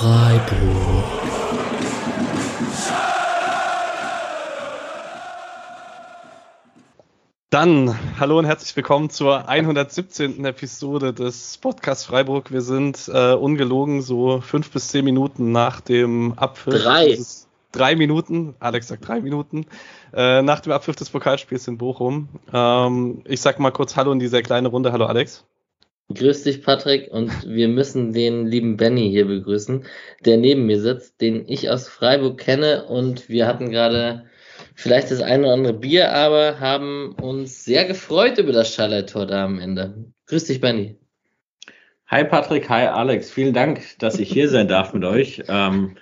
[0.00, 1.04] Freiburg.
[7.50, 10.42] Dann hallo und herzlich willkommen zur 117.
[10.46, 12.50] Episode des Podcast Freiburg.
[12.50, 16.82] Wir sind äh, ungelogen so fünf bis zehn Minuten nach dem Abpfiff.
[16.82, 17.18] Drei.
[17.70, 19.66] Drei Minuten, Alex sagt drei Minuten,
[20.14, 22.30] äh, nach dem Abpfiff des Pokalspiels in Bochum.
[22.50, 24.92] Ähm, ich sag mal kurz Hallo in dieser kleine Runde.
[24.92, 25.44] Hallo Alex.
[26.12, 29.84] Grüß dich, Patrick, und wir müssen den lieben Benny hier begrüßen,
[30.24, 34.26] der neben mir sitzt, den ich aus Freiburg kenne und wir hatten gerade
[34.74, 39.44] vielleicht das eine oder andere Bier, aber haben uns sehr gefreut über das Schallei-Tor da
[39.44, 40.12] am Ende.
[40.26, 40.96] Grüß dich, Benny.
[42.08, 45.44] Hi Patrick, hi Alex, vielen Dank, dass ich hier sein darf mit euch.
[45.46, 45.96] Ähm,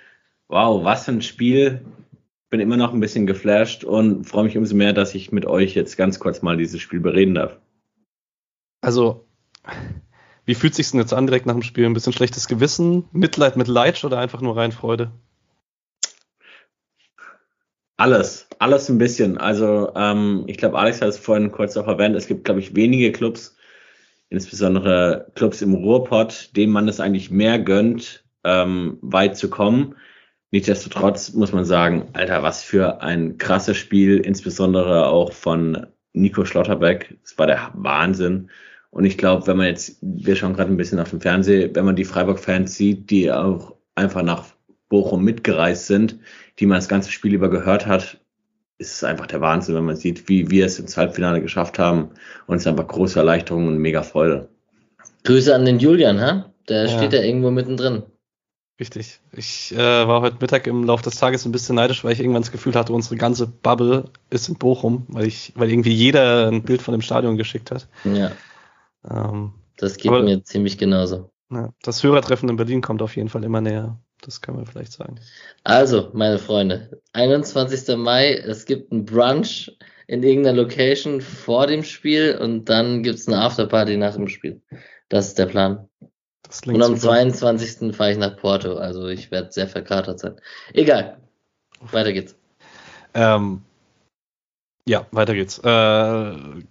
[0.47, 1.85] wow, was ein Spiel.
[2.49, 5.75] Bin immer noch ein bisschen geflasht und freue mich umso mehr, dass ich mit euch
[5.75, 7.59] jetzt ganz kurz mal dieses Spiel bereden darf.
[8.81, 9.28] Also
[10.45, 11.85] wie fühlt sich denn jetzt an direkt nach dem Spiel?
[11.85, 15.11] Ein bisschen schlechtes Gewissen, Mitleid mit Leid oder einfach nur rein Freude?
[17.97, 19.37] Alles, alles ein bisschen.
[19.37, 22.15] Also ähm, ich glaube, Alex hat es vorhin kurz auch erwähnt.
[22.15, 23.57] Es gibt, glaube ich, wenige Clubs,
[24.29, 29.95] insbesondere Clubs im Ruhrpott, denen man es eigentlich mehr gönnt, ähm, weit zu kommen.
[30.51, 37.17] Nichtsdestotrotz muss man sagen, Alter, was für ein krasses Spiel, insbesondere auch von Nico Schlotterbeck.
[37.23, 38.49] Es war der Wahnsinn.
[38.91, 41.85] Und ich glaube, wenn man jetzt, wir schauen gerade ein bisschen auf dem Fernsehen, wenn
[41.85, 44.45] man die Freiburg-Fans sieht, die auch einfach nach
[44.89, 46.17] Bochum mitgereist sind,
[46.59, 48.17] die man das ganze Spiel über gehört hat,
[48.79, 52.09] ist es einfach der Wahnsinn, wenn man sieht, wie wir es ins Halbfinale geschafft haben.
[52.47, 54.49] Und es ist einfach große Erleichterung und mega Freude.
[55.23, 56.51] Grüße an den Julian, ha?
[56.69, 56.97] Der ja.
[56.97, 58.03] steht ja irgendwo mittendrin.
[58.79, 59.19] Richtig.
[59.33, 62.43] Ich äh, war heute Mittag im Laufe des Tages ein bisschen neidisch, weil ich irgendwann
[62.43, 66.63] das Gefühl hatte, unsere ganze Bubble ist in Bochum, weil ich, weil irgendwie jeder ein
[66.63, 67.87] Bild von dem Stadion geschickt hat.
[68.05, 68.31] Ja.
[69.07, 71.31] Ähm, das geht aber, mir ziemlich genauso.
[71.51, 73.99] Ja, das Hörertreffen in Berlin kommt auf jeden Fall immer näher.
[74.21, 75.19] Das können wir vielleicht sagen.
[75.63, 77.95] Also, meine Freunde, 21.
[77.95, 79.71] Mai, es gibt ein Brunch
[80.07, 84.61] in irgendeiner Location vor dem Spiel und dann gibt es eine Afterparty nach dem Spiel.
[85.07, 85.87] Das ist der Plan.
[86.65, 87.13] und am super.
[87.13, 87.95] 22.
[87.95, 90.35] fahre ich nach Porto, also ich werde sehr verkatert sein.
[90.73, 91.19] Egal.
[91.79, 92.35] Weiter geht's.
[93.13, 93.61] Ähm,
[94.85, 95.59] ja, weiter geht's.
[95.59, 96.63] Äh,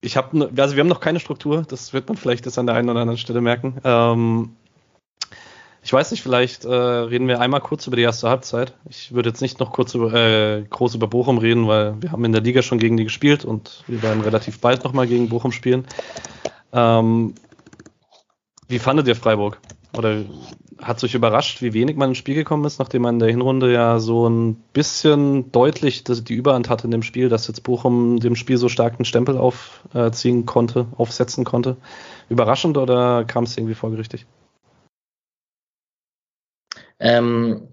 [0.00, 2.74] ich habe, also wir haben noch keine Struktur, das wird man vielleicht jetzt an der
[2.74, 3.78] einen oder anderen Stelle merken.
[3.84, 4.56] Ähm,
[5.82, 8.74] ich weiß nicht, vielleicht äh, reden wir einmal kurz über die erste Halbzeit.
[8.88, 12.24] Ich würde jetzt nicht noch kurz über, äh, groß über Bochum reden, weil wir haben
[12.24, 15.52] in der Liga schon gegen die gespielt und wir werden relativ bald nochmal gegen Bochum
[15.52, 15.86] spielen.
[16.72, 17.34] Ähm,
[18.68, 19.58] wie fandet ihr Freiburg?
[19.96, 20.24] Oder
[20.80, 23.72] hat euch überrascht, wie wenig man ins Spiel gekommen ist, nachdem man in der Hinrunde
[23.72, 28.36] ja so ein bisschen deutlich die Überhand hatte in dem Spiel, dass jetzt Bochum dem
[28.36, 31.76] Spiel so stark einen Stempel aufziehen konnte, aufsetzen konnte.
[32.28, 34.26] Überraschend oder kam es irgendwie folgerichtig?
[37.00, 37.68] Ähm,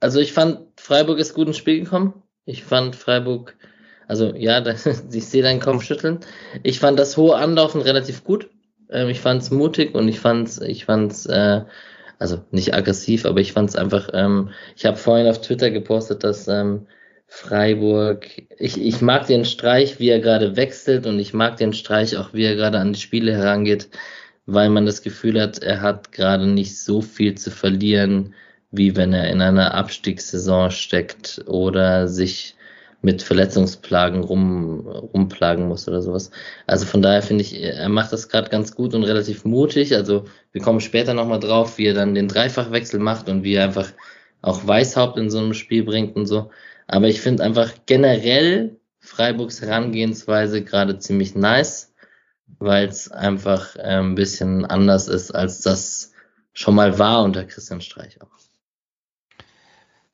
[0.00, 2.22] also ich fand, Freiburg ist gut ins Spiel gekommen.
[2.46, 3.56] Ich fand Freiburg,
[4.08, 4.64] also ja,
[5.12, 6.20] ich sehe deinen Kopf schütteln.
[6.62, 8.50] Ich fand das hohe Anlaufen relativ gut.
[8.90, 11.62] Ähm, ich fand es mutig und ich fand ich fand's äh,
[12.18, 16.24] also nicht aggressiv, aber ich fand es einfach, ähm, ich habe vorhin auf Twitter gepostet,
[16.24, 16.86] dass ähm,
[17.26, 18.26] Freiburg,
[18.58, 22.32] ich, ich mag den Streich, wie er gerade wechselt und ich mag den Streich auch,
[22.32, 23.88] wie er gerade an die Spiele herangeht,
[24.46, 28.34] weil man das Gefühl hat, er hat gerade nicht so viel zu verlieren,
[28.70, 32.53] wie wenn er in einer Abstiegssaison steckt oder sich
[33.04, 36.30] mit Verletzungsplagen rum, rumplagen muss oder sowas.
[36.66, 39.94] Also von daher finde ich, er macht das gerade ganz gut und relativ mutig.
[39.94, 43.64] Also wir kommen später nochmal drauf, wie er dann den Dreifachwechsel macht und wie er
[43.64, 43.92] einfach
[44.40, 46.50] auch Weißhaupt in so einem Spiel bringt und so.
[46.86, 51.92] Aber ich finde einfach generell Freiburgs Herangehensweise gerade ziemlich nice,
[52.58, 56.12] weil es einfach äh, ein bisschen anders ist, als das
[56.54, 58.28] schon mal war unter Christian Streich auch.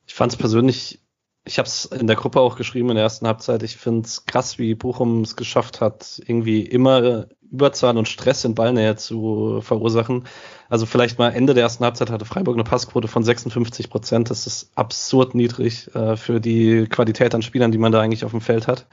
[0.08, 1.00] Ich fand es persönlich
[1.44, 3.62] ich habe es in der Gruppe auch geschrieben in der ersten Halbzeit.
[3.62, 8.54] Ich finde es krass, wie Bochum es geschafft hat, irgendwie immer Überzahl und Stress in
[8.54, 10.24] Ballnähe zu verursachen.
[10.68, 14.30] Also vielleicht mal Ende der ersten Halbzeit hatte Freiburg eine Passquote von 56 Prozent.
[14.30, 18.30] Das ist absurd niedrig äh, für die Qualität an Spielern, die man da eigentlich auf
[18.30, 18.86] dem Feld hat,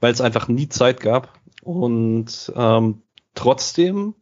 [0.00, 1.38] weil es einfach nie Zeit gab.
[1.62, 3.02] Und ähm,
[3.34, 4.14] trotzdem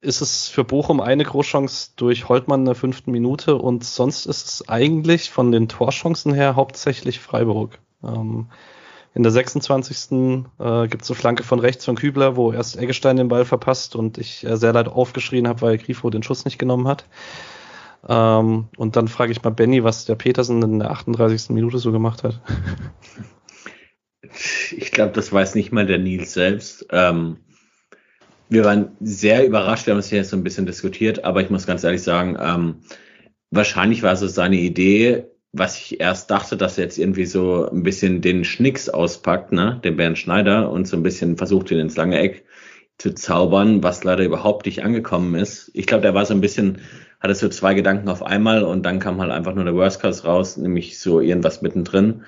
[0.00, 4.46] ist es für Bochum eine Großchance durch Holtmann in der fünften Minute und sonst ist
[4.46, 7.78] es eigentlich von den Torchancen her hauptsächlich Freiburg.
[8.04, 8.48] Ähm,
[9.14, 10.12] in der 26.
[10.58, 13.96] Äh, gibt es eine Flanke von rechts von Kübler, wo erst Eggestein den Ball verpasst
[13.96, 17.06] und ich äh, sehr leid aufgeschrien habe, weil Grifo den Schuss nicht genommen hat.
[18.06, 21.50] Ähm, und dann frage ich mal Benny, was der Petersen in der 38.
[21.50, 22.40] Minute so gemacht hat.
[24.76, 26.86] Ich glaube, das weiß nicht mal der Nils selbst.
[26.90, 27.38] Ähm,
[28.48, 31.66] Wir waren sehr überrascht, wir haben es jetzt so ein bisschen diskutiert, aber ich muss
[31.66, 32.76] ganz ehrlich sagen, ähm,
[33.50, 37.82] wahrscheinlich war es seine Idee, was ich erst dachte, dass er jetzt irgendwie so ein
[37.82, 41.96] bisschen den Schnicks auspackt, ne, den Bernd Schneider und so ein bisschen versucht, ihn ins
[41.96, 42.44] lange Eck
[42.98, 45.70] zu zaubern, was leider überhaupt nicht angekommen ist.
[45.74, 46.78] Ich glaube, der war so ein bisschen,
[47.20, 50.24] hatte so zwei Gedanken auf einmal und dann kam halt einfach nur der Worst Case
[50.24, 52.22] raus, nämlich so irgendwas mittendrin.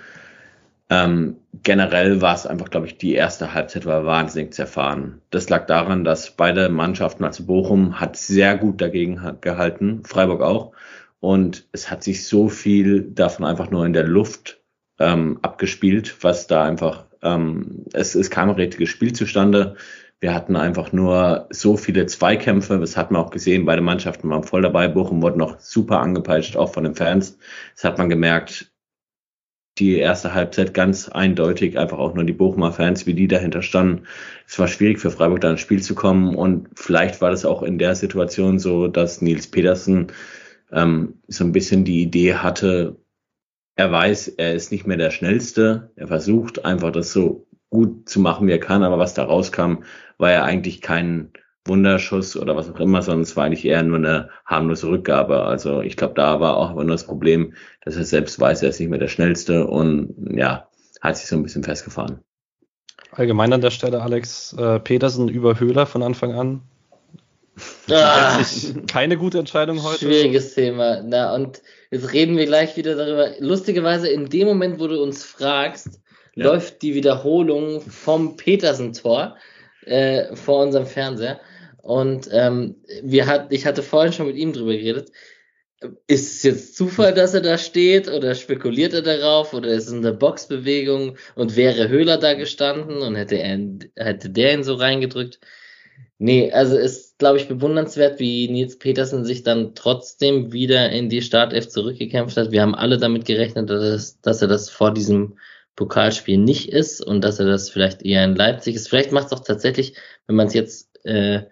[0.90, 5.20] Ähm, generell war es einfach, glaube ich, die erste Halbzeit war wahnsinnig zerfahren.
[5.30, 10.72] Das lag daran, dass beide Mannschaften, also Bochum, hat sehr gut dagegen gehalten, Freiburg auch.
[11.20, 14.62] Und es hat sich so viel davon einfach nur in der Luft
[14.98, 19.76] ähm, abgespielt, was da einfach, ähm, es, es kam ein richtiges Spiel zustande.
[20.20, 22.78] Wir hatten einfach nur so viele Zweikämpfe.
[22.78, 23.66] Das hat man auch gesehen.
[23.66, 24.88] Beide Mannschaften waren voll dabei.
[24.88, 27.38] Bochum wurde noch super angepeitscht, auch von den Fans.
[27.74, 28.72] Das hat man gemerkt.
[29.78, 34.06] Die erste Halbzeit ganz eindeutig, einfach auch nur die Bochumer Fans, wie die dahinter standen.
[34.46, 37.62] Es war schwierig für Freiburg da ins Spiel zu kommen und vielleicht war das auch
[37.62, 40.08] in der Situation so, dass Nils Petersen
[40.72, 42.96] ähm, so ein bisschen die Idee hatte,
[43.78, 45.92] er weiß, er ist nicht mehr der Schnellste.
[45.94, 49.84] Er versucht einfach das so gut zu machen, wie er kann, aber was da rauskam,
[50.18, 51.30] war ja eigentlich kein
[51.68, 55.42] Wunderschuss oder was auch immer, sondern es war eigentlich eher nur eine harmlose Rückgabe.
[55.44, 57.54] Also ich glaube, da war auch nur das Problem,
[57.84, 60.68] dass er selbst weiß, er ist nicht mehr der Schnellste und ja,
[61.00, 62.20] hat sich so ein bisschen festgefahren.
[63.12, 66.62] Allgemein an der Stelle Alex äh, Petersen über Höhler von Anfang an.
[67.90, 68.40] Ah,
[68.86, 70.04] keine gute Entscheidung heute.
[70.04, 71.02] Schwieriges Thema.
[71.02, 71.60] Na, und
[71.90, 73.30] jetzt reden wir gleich wieder darüber.
[73.40, 75.98] Lustigerweise, in dem Moment, wo du uns fragst,
[76.36, 76.44] ja.
[76.44, 79.36] läuft die Wiederholung vom Petersen-Tor
[79.86, 81.40] äh, vor unserem Fernseher.
[81.88, 85.10] Und ähm, wir hat, ich hatte vorhin schon mit ihm drüber geredet.
[86.06, 89.94] Ist es jetzt Zufall, dass er da steht oder spekuliert er darauf oder ist es
[89.94, 93.58] eine Boxbewegung und wäre Höhler da gestanden und hätte er
[93.96, 95.40] hätte der ihn so reingedrückt?
[96.18, 101.22] Nee, also ist, glaube ich, bewundernswert, wie Nils Petersen sich dann trotzdem wieder in die
[101.22, 102.50] Startelf zurückgekämpft hat.
[102.50, 105.38] Wir haben alle damit gerechnet, dass, dass er das vor diesem
[105.74, 108.90] Pokalspiel nicht ist und dass er das vielleicht eher in Leipzig ist.
[108.90, 109.94] Vielleicht macht es auch tatsächlich,
[110.26, 111.44] wenn man es jetzt äh,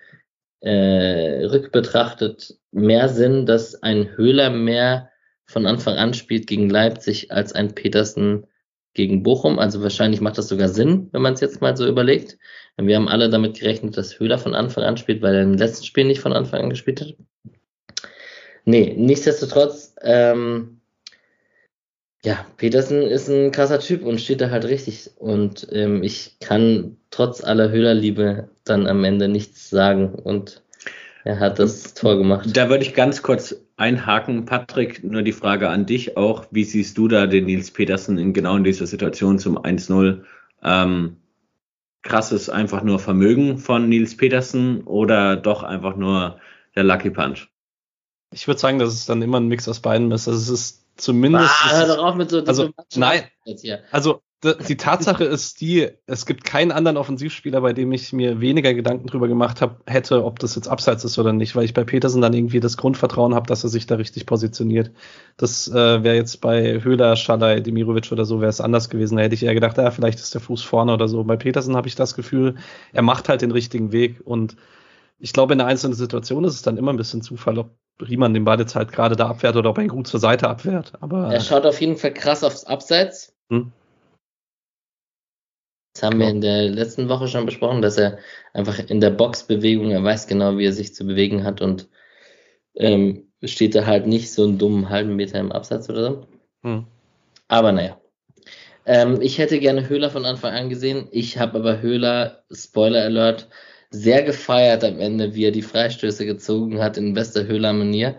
[0.67, 5.11] äh, rückbetrachtet, mehr Sinn, dass ein Höhler mehr
[5.47, 8.49] von Anfang an spielt gegen Leipzig als ein Petersen
[8.95, 9.61] gegen Bochum.
[9.61, 12.37] Also wahrscheinlich macht das sogar Sinn, wenn man es jetzt mal so überlegt.
[12.77, 15.85] Wir haben alle damit gerechnet, dass Höhler von Anfang an spielt, weil er im letzten
[15.85, 17.15] Spiel nicht von Anfang an gespielt hat.
[18.65, 20.81] Nee, nichtsdestotrotz, ähm,
[22.25, 25.13] ja, Petersen ist ein krasser Typ und steht da halt richtig.
[25.17, 30.15] Und ähm, ich kann trotz aller Höhlerliebe dann am Ende nichts sagen.
[30.15, 30.63] Und
[31.25, 32.49] er hat das Tor gemacht.
[32.55, 34.45] Da würde ich ganz kurz einhaken.
[34.45, 36.47] Patrick, nur die Frage an dich auch.
[36.51, 40.23] Wie siehst du da den Nils Petersen in genau in dieser Situation zum 1-0?
[40.63, 41.17] Ähm,
[42.03, 46.39] krasses einfach nur Vermögen von Nils Petersen oder doch einfach nur
[46.75, 47.49] der Lucky Punch?
[48.33, 50.29] Ich würde sagen, dass es dann immer ein Mix aus beiden ist.
[50.29, 51.51] Also es ist zumindest.
[51.51, 53.25] Ah, hör doch auf mit so also, nein,
[53.91, 58.75] also die Tatsache ist die, es gibt keinen anderen Offensivspieler, bei dem ich mir weniger
[58.75, 61.85] Gedanken drüber gemacht habe, hätte, ob das jetzt abseits ist oder nicht, weil ich bei
[61.85, 64.91] Petersen dann irgendwie das Grundvertrauen habe, dass er sich da richtig positioniert.
[65.39, 69.17] Das äh, wäre jetzt bei Höhler, Schalay, Demirovic oder so, wäre es anders gewesen.
[69.17, 71.25] Da hätte ich eher gedacht, ja, vielleicht ist der Fuß vorne oder so.
[71.25, 72.57] Bei Petersen habe ich das Gefühl,
[72.93, 74.57] er macht halt den richtigen Weg und
[75.19, 77.71] ich glaube, in einer einzelnen Situation ist es dann immer ein bisschen Zufall, ob
[78.07, 80.49] Riemann den Ball jetzt halt gerade da abwehrt oder ob er ihn gut zur Seite
[80.49, 80.93] abwehrt.
[81.01, 83.35] Aber er schaut auf jeden Fall krass aufs Abseits.
[83.49, 83.73] Hm?
[85.97, 88.19] Das haben wir in der letzten Woche schon besprochen, dass er
[88.53, 91.89] einfach in der Boxbewegung, er weiß genau, wie er sich zu bewegen hat und
[92.75, 96.27] ähm, steht da halt nicht so einen dummen halben Meter im Absatz oder so.
[96.65, 96.85] Hm.
[97.49, 97.99] Aber naja.
[98.85, 101.09] Ähm, ich hätte gerne Höhler von Anfang an gesehen.
[101.13, 103.49] Ich habe aber Höhler, Spoiler Alert,
[103.89, 108.17] sehr gefeiert am Ende, wie er die Freistöße gezogen hat in bester Höhler-Manier.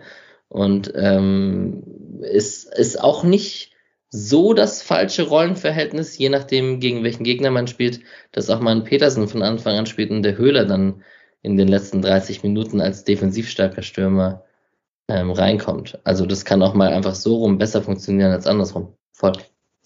[0.48, 1.84] Und ähm,
[2.22, 3.70] ist, ist auch nicht
[4.10, 8.00] so das falsche Rollenverhältnis, je nachdem, gegen welchen Gegner man spielt,
[8.32, 11.02] dass auch mal ein Petersen von Anfang an spielt und der Höhler dann
[11.42, 14.44] in den letzten 30 Minuten als defensiv starker Stürmer
[15.08, 15.98] ähm, reinkommt.
[16.04, 18.94] Also das kann auch mal einfach so rum besser funktionieren als andersrum.
[19.12, 19.32] Voll.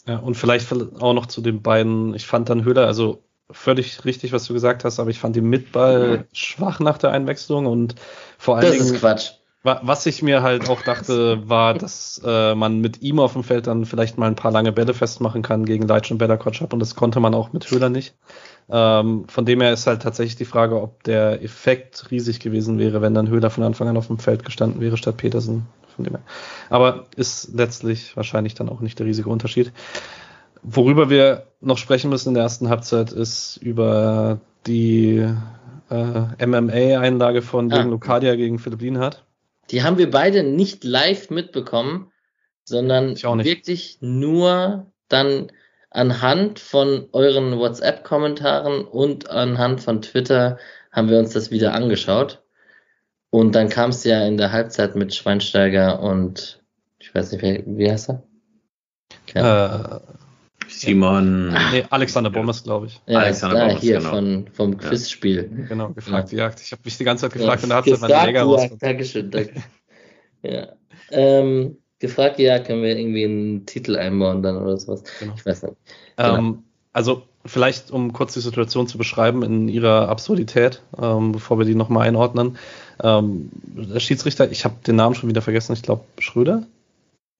[0.06, 4.32] Ja, und vielleicht auch noch zu den beiden, ich fand dann Höhler, also völlig richtig,
[4.32, 6.24] was du gesagt hast, aber ich fand ihn mit Ball mhm.
[6.32, 7.94] schwach nach der Einwechslung und
[8.38, 8.84] vor allen das Dingen.
[8.84, 9.30] Das ist Quatsch.
[9.64, 13.68] Was ich mir halt auch dachte, war, dass äh, man mit ihm auf dem Feld
[13.68, 16.80] dann vielleicht mal ein paar lange Bälle festmachen kann gegen Leitsch und Bella Kotschap und
[16.80, 18.14] das konnte man auch mit Höhler nicht.
[18.68, 23.02] Ähm, von dem her ist halt tatsächlich die Frage, ob der Effekt riesig gewesen wäre,
[23.02, 25.66] wenn dann Höhler von Anfang an auf dem Feld gestanden wäre statt Petersen.
[25.94, 26.22] Von dem her.
[26.70, 29.72] Aber ist letztlich wahrscheinlich dann auch nicht der riesige Unterschied.
[30.62, 35.24] Worüber wir noch sprechen müssen in der ersten Halbzeit ist über die
[35.90, 37.76] äh, MMA-Einlage von Ah.
[37.78, 39.24] gegen Lucadia gegen Philipp Lienhardt.
[39.72, 42.12] Die haben wir beide nicht live mitbekommen,
[42.64, 45.50] sondern wirklich nur dann
[45.90, 50.58] anhand von euren WhatsApp-Kommentaren und anhand von Twitter
[50.90, 52.42] haben wir uns das wieder angeschaut.
[53.30, 56.62] Und dann kam es ja in der Halbzeit mit Schweinsteiger und
[56.98, 58.22] ich weiß nicht, wer, wie heißt er?
[59.34, 60.00] Äh,
[60.72, 61.48] Simon.
[61.70, 63.00] nee, Alexander Bommes, glaube ich.
[63.06, 64.10] Ja, Alexander da, Bommes, hier genau.
[64.10, 65.66] von, vom Quizspiel.
[65.68, 66.60] Genau, gefragte Jagd.
[66.60, 68.44] Ich habe mich die ganze Zeit Ja, gefragt der Halbzeit, wann die gefragt, Jäger ja,
[68.44, 68.82] rauskommt.
[68.82, 69.54] Dankeschön, danke.
[70.42, 70.68] ja.
[71.10, 75.04] Ähm, gefragt, ja, können wir irgendwie einen Titel einbauen dann oder sowas.
[75.20, 75.34] Genau.
[75.36, 75.76] Ich weiß nicht.
[76.16, 76.36] Genau.
[76.36, 81.64] Ähm, also vielleicht, um kurz die Situation zu beschreiben in ihrer Absurdität, ähm, bevor wir
[81.64, 82.58] die nochmal einordnen.
[83.02, 86.64] Ähm, der Schiedsrichter, ich habe den Namen schon wieder vergessen, ich glaube Schröder?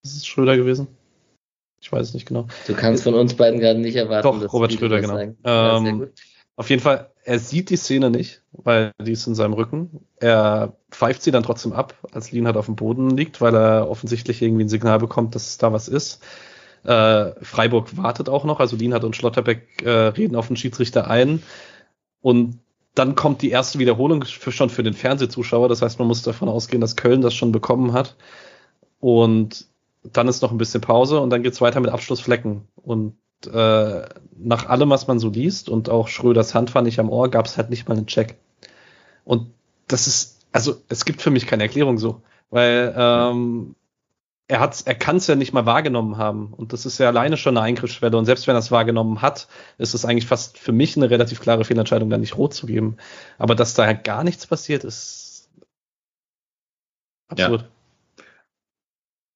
[0.02, 0.88] Ist es Schröder gewesen?
[1.82, 2.46] Ich weiß es nicht genau.
[2.66, 5.18] Du kannst von uns beiden gerade nicht erwarten, Doch, dass Robert Schröder, genau.
[5.44, 6.12] Ja, Ähm, gut.
[6.54, 10.06] Auf jeden Fall, er sieht die Szene nicht, weil die ist in seinem Rücken.
[10.20, 14.42] Er pfeift sie dann trotzdem ab, als Lienhardt auf dem Boden liegt, weil er offensichtlich
[14.42, 16.22] irgendwie ein Signal bekommt, dass da was ist.
[16.84, 21.42] Äh, Freiburg wartet auch noch, also Lienhardt und Schlotterbeck äh, reden auf den Schiedsrichter ein.
[22.20, 22.58] Und
[22.94, 25.68] dann kommt die erste Wiederholung für, schon für den Fernsehzuschauer.
[25.68, 28.16] Das heißt, man muss davon ausgehen, dass Köln das schon bekommen hat.
[29.00, 29.66] Und
[30.02, 32.68] dann ist noch ein bisschen Pause und dann geht's weiter mit Abschlussflecken.
[32.76, 33.16] Und
[33.47, 34.02] äh,
[34.37, 37.56] nach allem, was man so liest und auch Schröders Hand war nicht am Ohr, gab's
[37.56, 38.37] halt nicht mal einen Check.
[39.25, 39.52] Und
[39.87, 43.75] das ist, also es gibt für mich keine Erklärung so, weil ähm,
[44.49, 47.37] er hat's, er kann es ja nicht mal wahrgenommen haben und das ist ja alleine
[47.37, 50.73] schon eine Eingriffsschwelle und selbst wenn er es wahrgenommen hat, ist es eigentlich fast für
[50.73, 52.97] mich eine relativ klare Fehlentscheidung, da nicht rot zu geben.
[53.38, 55.49] Aber dass da gar nichts passiert, ist
[57.28, 57.71] absurd.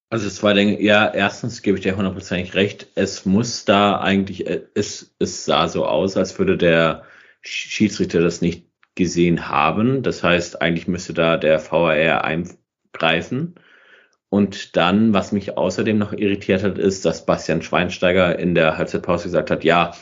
[0.08, 0.80] Also zwei Dinge.
[0.80, 2.86] Ja, erstens gebe ich dir hundertprozentig recht.
[2.94, 7.04] Es muss da eigentlich, äh, es, es sah so aus, als würde der
[7.42, 10.02] Schiedsrichter das nicht gesehen haben.
[10.02, 13.56] Das heißt, eigentlich müsste da der VAR eingreifen.
[14.28, 19.24] Und dann, was mich außerdem noch irritiert hat, ist, dass Bastian Schweinsteiger in der Halbzeitpause
[19.24, 19.92] gesagt hat, ja,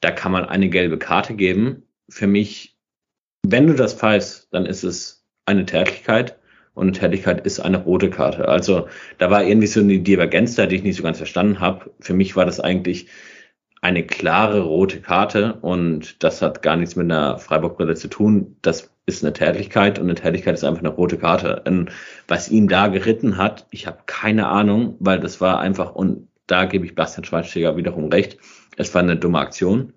[0.00, 1.84] da kann man eine gelbe Karte geben.
[2.08, 2.76] Für mich,
[3.46, 6.38] wenn du das pfeifst, dann ist es eine Tätigkeit
[6.74, 8.48] und Tätigkeit ist eine rote Karte.
[8.48, 8.88] Also
[9.18, 11.90] da war irgendwie so eine Divergenz da, die ich nicht so ganz verstanden habe.
[12.00, 13.08] Für mich war das eigentlich
[13.82, 18.56] eine klare rote Karte und das hat gar nichts mit einer Freiburg-Brille zu tun.
[18.62, 21.62] Das ist eine Tätigkeit und eine Tätigkeit ist einfach eine rote Karte.
[21.66, 21.90] Und
[22.28, 26.64] was ihn da geritten hat, ich habe keine Ahnung, weil das war einfach, und da
[26.64, 28.38] gebe ich Bastian Schweinsteiger wiederum recht,
[28.76, 29.92] es war eine dumme Aktion.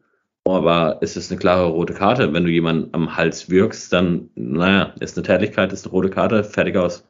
[0.48, 2.32] Aber es ist eine klare rote Karte.
[2.32, 6.44] Wenn du jemanden am Hals wirkst, dann, naja, ist eine Tätigkeit, ist eine rote Karte,
[6.44, 7.04] fertig aus.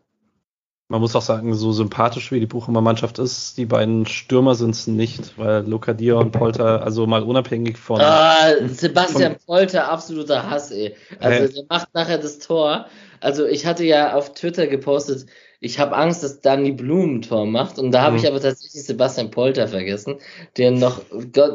[0.88, 4.70] Man muss auch sagen, so sympathisch wie die Buchumer Mannschaft ist, die beiden Stürmer sind
[4.70, 8.00] es nicht, weil Luca Dia und Polter, also mal unabhängig von.
[8.00, 10.96] Ah, Sebastian Polter, absoluter Hass, ey.
[11.20, 12.86] Also der macht nachher das Tor.
[13.20, 15.26] Also ich hatte ja auf Twitter gepostet,
[15.60, 17.80] ich habe Angst, dass Danny Blum ein Tor macht.
[17.80, 18.22] Und da habe Mhm.
[18.22, 20.20] ich aber tatsächlich Sebastian Polter vergessen,
[20.58, 21.02] der noch,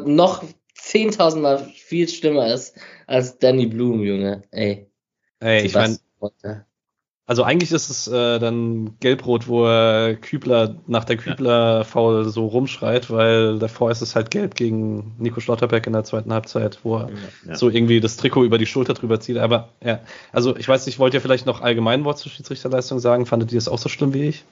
[0.05, 0.43] noch
[0.91, 4.43] 10.000 Mal viel schlimmer ist als Danny Blum, Junge.
[4.51, 4.87] Ey.
[5.39, 5.97] Ey, ich meine,
[7.31, 13.09] also eigentlich ist es äh, dann gelb-rot, wo er Kübler nach der Kübler-Foul so rumschreit,
[13.09, 17.09] weil davor ist es halt gelb gegen Nico Schlotterbeck in der zweiten Halbzeit, wo er
[17.47, 17.55] Ja.
[17.55, 19.37] so irgendwie das Trikot über die Schulter drüber zieht.
[19.37, 20.01] Aber ja,
[20.33, 23.25] also ich weiß nicht, wollt ihr vielleicht noch allgemein Wort zur Schiedsrichterleistung sagen?
[23.25, 24.43] Fandet ihr es auch so schlimm wie ich?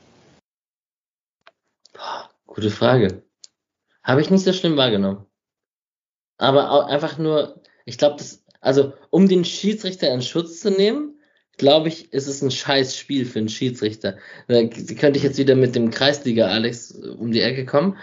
[2.46, 3.24] Gute Frage.
[4.04, 5.26] Habe ich nicht so schlimm wahrgenommen.
[6.40, 11.20] Aber auch einfach nur, ich glaube, das, also um den Schiedsrichter in Schutz zu nehmen,
[11.58, 14.18] glaube ich, ist es ein scheiß Spiel für einen Schiedsrichter.
[14.48, 17.98] Da könnte ich jetzt wieder mit dem Kreisliga Alex um die Ecke kommen.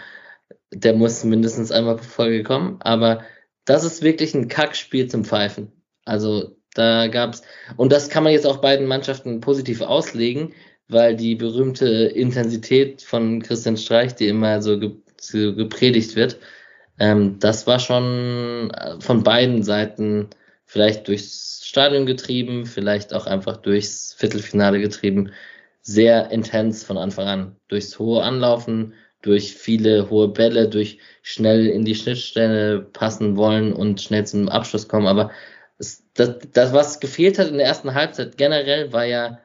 [0.71, 3.23] Der muss mindestens einmal pro Folge kommen, aber
[3.65, 5.71] das ist wirklich ein Kackspiel zum Pfeifen.
[6.05, 7.41] Also da gab's
[7.75, 10.53] und das kann man jetzt auch beiden Mannschaften positiv auslegen,
[10.87, 16.37] weil die berühmte Intensität von Christian Streich, die immer so gepredigt wird,
[16.99, 20.29] ähm, das war schon äh, von beiden Seiten
[20.65, 25.31] vielleicht durchs Stadion getrieben, vielleicht auch einfach durchs Viertelfinale getrieben,
[25.81, 27.55] sehr intens von Anfang an.
[27.67, 34.01] Durchs hohe Anlaufen, durch viele hohe Bälle, durch schnell in die Schnittstelle passen wollen und
[34.01, 35.07] schnell zum Abschluss kommen.
[35.07, 35.31] Aber
[35.77, 39.39] es, das, das, was gefehlt hat in der ersten Halbzeit generell, war ja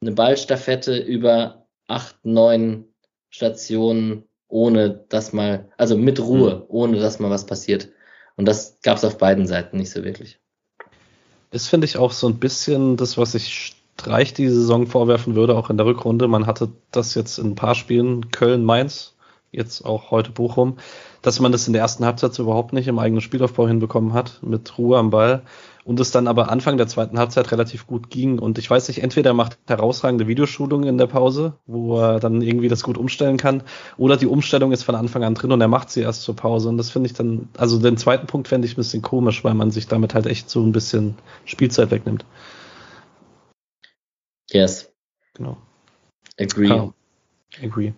[0.00, 2.84] eine Ballstaffette über acht, neun
[3.30, 7.88] Stationen, ohne dass mal, also mit Ruhe, ohne dass mal was passiert.
[8.36, 10.38] Und das gab es auf beiden Seiten nicht so wirklich.
[11.50, 15.56] Ist, finde ich, auch so ein bisschen das, was ich Streich die Saison vorwerfen würde,
[15.56, 16.28] auch in der Rückrunde.
[16.28, 19.16] Man hatte das jetzt in ein paar Spielen, Köln, Mainz,
[19.50, 20.76] jetzt auch heute Bochum,
[21.22, 24.40] dass man das in der ersten Halbzeit so überhaupt nicht im eigenen Spielaufbau hinbekommen hat,
[24.42, 25.42] mit Ruhe am Ball.
[25.84, 28.38] Und es dann aber Anfang der zweiten Halbzeit relativ gut ging.
[28.38, 32.42] Und ich weiß nicht, entweder er macht herausragende Videoschulungen in der Pause, wo er dann
[32.42, 33.62] irgendwie das gut umstellen kann,
[33.96, 36.68] oder die Umstellung ist von Anfang an drin und er macht sie erst zur Pause.
[36.68, 39.54] Und das finde ich dann, also den zweiten Punkt fände ich ein bisschen komisch, weil
[39.54, 41.14] man sich damit halt echt so ein bisschen
[41.46, 42.26] Spielzeit wegnimmt.
[44.50, 44.92] Yes.
[45.34, 45.56] Genau.
[46.38, 46.68] Agree.
[46.68, 46.92] Ja,
[47.62, 47.92] agree.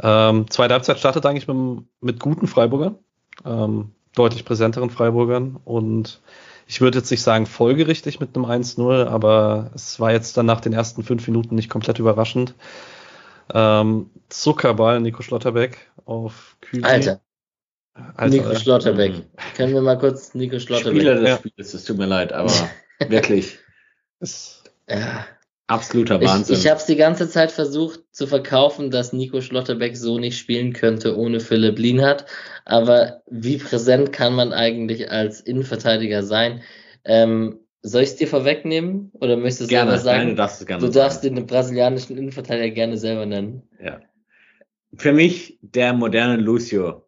[0.00, 2.98] Ähm, zweite Halbzeit startet eigentlich mit, mit guten Freiburgern,
[3.44, 6.20] ähm, deutlich präsenteren Freiburgern und
[6.66, 10.60] ich würde jetzt nicht sagen folgerichtig mit einem 1-0, aber es war jetzt dann nach
[10.60, 12.54] den ersten fünf Minuten nicht komplett überraschend.
[13.52, 16.84] Ähm, Zuckerball, Nico Schlotterbeck auf Kühli.
[16.84, 17.20] Alter.
[18.16, 18.28] Alter.
[18.28, 19.12] Nico Schlotterbeck.
[19.12, 19.24] Mhm.
[19.56, 20.96] Können wir mal kurz Nico Schlotterbeck.
[21.00, 21.36] Spieler des ja.
[21.36, 22.52] Spiels, es tut mir leid, aber
[23.08, 23.58] wirklich.
[24.88, 25.26] ja.
[25.66, 26.56] Absoluter Wahnsinn.
[26.56, 30.36] Ich, ich habe es die ganze Zeit versucht zu verkaufen, dass Nico Schlotterbeck so nicht
[30.36, 32.26] spielen könnte ohne Philipp Lienhardt.
[32.66, 36.60] Aber wie präsent kann man eigentlich als Innenverteidiger sein?
[37.04, 40.28] Ähm, soll ich es dir vorwegnehmen oder möchtest du gerne, sagen?
[40.28, 41.36] Nein, darfst gerne du darfst sagen.
[41.36, 43.62] den brasilianischen Innenverteidiger gerne selber nennen.
[43.82, 44.00] Ja.
[44.96, 47.02] Für mich der moderne Lucio.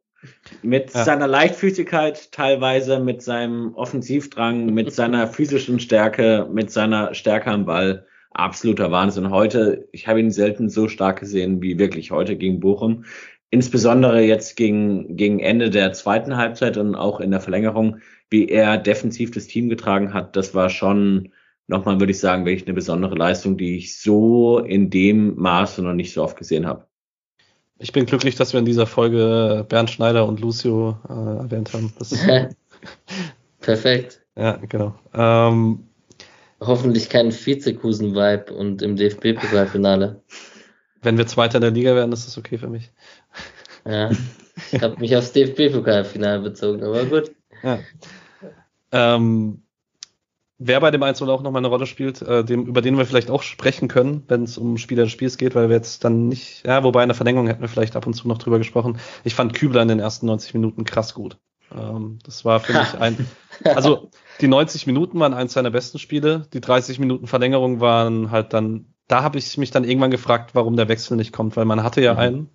[0.63, 1.05] Mit ja.
[1.05, 8.07] seiner Leichtfüßigkeit teilweise, mit seinem Offensivdrang, mit seiner physischen Stärke, mit seiner Stärke am Ball
[8.38, 9.31] absoluter Wahnsinn.
[9.31, 13.05] Heute, ich habe ihn selten so stark gesehen wie wirklich heute gegen Bochum.
[13.50, 18.76] Insbesondere jetzt gegen, gegen Ende der zweiten Halbzeit und auch in der Verlängerung, wie er
[18.76, 21.31] defensiv das Team getragen hat, das war schon
[21.69, 25.95] nochmal, würde ich sagen, wirklich eine besondere Leistung, die ich so in dem Maße noch
[25.95, 26.87] nicht so oft gesehen habe.
[27.78, 31.93] Ich bin glücklich, dass wir in dieser Folge Bernd Schneider und Lucio äh, erwähnt haben.
[33.61, 34.23] Perfekt.
[34.37, 34.95] Ja, genau.
[35.14, 35.86] Ähm,
[36.61, 40.23] hoffentlich kein Vizekusen-Vibe und im DFB-Pokalfinale.
[41.03, 42.91] Wenn wir Zweiter in der Liga werden, ist das okay für mich.
[43.85, 44.11] Ja,
[44.73, 47.31] ich habe mich aufs DFB-Pokalfinale bezogen, aber gut.
[47.63, 47.78] Ja.
[48.93, 49.63] Ähm,
[50.59, 53.30] wer bei dem 1 auch nochmal eine Rolle spielt, äh, dem, über den wir vielleicht
[53.30, 56.67] auch sprechen können, wenn es um Spieler des Spiels geht, weil wir jetzt dann nicht,
[56.67, 58.99] ja, wobei in der Verlängerung hätten wir vielleicht ab und zu noch drüber gesprochen.
[59.25, 61.37] Ich fand Kübler in den ersten 90 Minuten krass gut.
[61.75, 63.26] Ähm, das war für mich ein,
[63.65, 68.53] also die 90 Minuten waren eins seiner besten Spiele, die 30 Minuten Verlängerung waren halt
[68.53, 71.83] dann, da habe ich mich dann irgendwann gefragt, warum der Wechsel nicht kommt, weil man
[71.83, 72.19] hatte ja mhm.
[72.19, 72.51] einen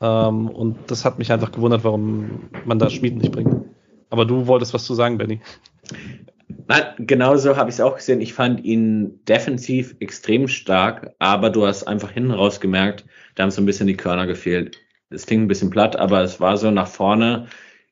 [0.00, 3.64] ähm, und das hat mich einfach gewundert, warum man da Schmied nicht bringt.
[4.10, 5.40] Aber du wolltest was zu sagen, Benny.
[6.66, 8.20] Nein, genauso habe ich es auch gesehen.
[8.20, 13.50] Ich fand ihn defensiv extrem stark, aber du hast einfach hinten raus gemerkt, da haben
[13.50, 14.78] so ein bisschen die Körner gefehlt.
[15.10, 17.46] Es klingt ein bisschen platt, aber es war so nach vorne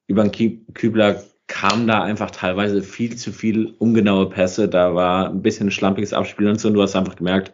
[0.06, 4.68] über den Kübler kam da einfach teilweise viel zu viel ungenaue Pässe.
[4.68, 6.68] Da war ein bisschen schlampiges Abspielen und so.
[6.68, 7.52] Und du hast einfach gemerkt,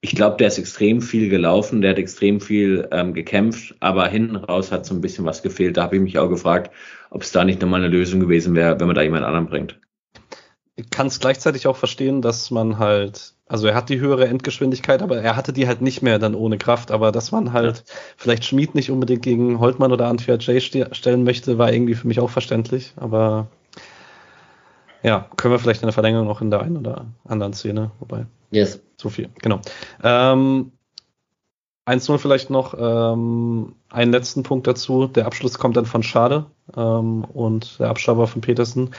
[0.00, 4.34] ich glaube, der ist extrem viel gelaufen, der hat extrem viel ähm, gekämpft, aber hinten
[4.36, 5.76] raus hat so ein bisschen was gefehlt.
[5.76, 6.72] Da habe ich mich auch gefragt,
[7.10, 9.78] ob es da nicht nochmal eine Lösung gewesen wäre, wenn man da jemand anderen bringt.
[10.76, 15.02] Ich kann es gleichzeitig auch verstehen, dass man halt also er hat die höhere Endgeschwindigkeit,
[15.02, 16.90] aber er hatte die halt nicht mehr dann ohne Kraft.
[16.90, 17.94] Aber dass man halt ja.
[18.16, 22.18] vielleicht Schmied nicht unbedingt gegen Holtmann oder Antwia J stellen möchte, war irgendwie für mich
[22.18, 22.94] auch verständlich.
[22.96, 23.48] Aber
[25.02, 28.24] ja, können wir vielleicht in der Verlängerung noch in der einen oder anderen Szene, wobei.
[28.52, 28.80] Yes.
[28.96, 29.60] So viel, genau.
[30.02, 30.72] Ähm,
[31.84, 32.72] 1-0 vielleicht noch.
[32.78, 35.08] Ähm, einen letzten Punkt dazu.
[35.08, 38.90] Der Abschluss kommt dann von Schade ähm, und der Abschauer von Petersen.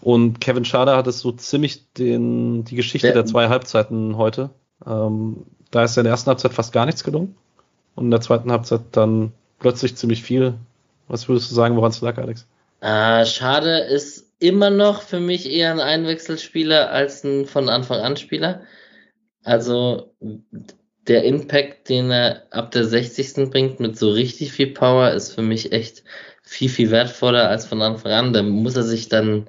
[0.00, 4.50] Und Kevin Schade hat es so ziemlich den, die Geschichte der, der zwei Halbzeiten heute.
[4.86, 7.36] Ähm, da ist ja in der ersten Halbzeit fast gar nichts gelungen.
[7.94, 10.54] Und in der zweiten Halbzeit dann plötzlich ziemlich viel.
[11.08, 12.46] Was würdest du sagen, woran es lag, Alex?
[12.80, 18.16] Äh, Schade ist immer noch für mich eher ein Einwechselspieler als ein von Anfang an
[18.16, 18.62] Spieler.
[19.44, 20.14] Also
[21.06, 23.50] der Impact, den er ab der 60.
[23.50, 26.02] bringt mit so richtig viel Power, ist für mich echt
[26.52, 28.32] viel, viel wertvoller als von Anfang an.
[28.32, 29.48] Da muss er sich dann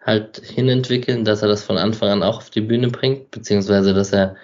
[0.00, 4.12] halt hinentwickeln, dass er das von Anfang an auch auf die Bühne bringt, beziehungsweise dass
[4.12, 4.36] er,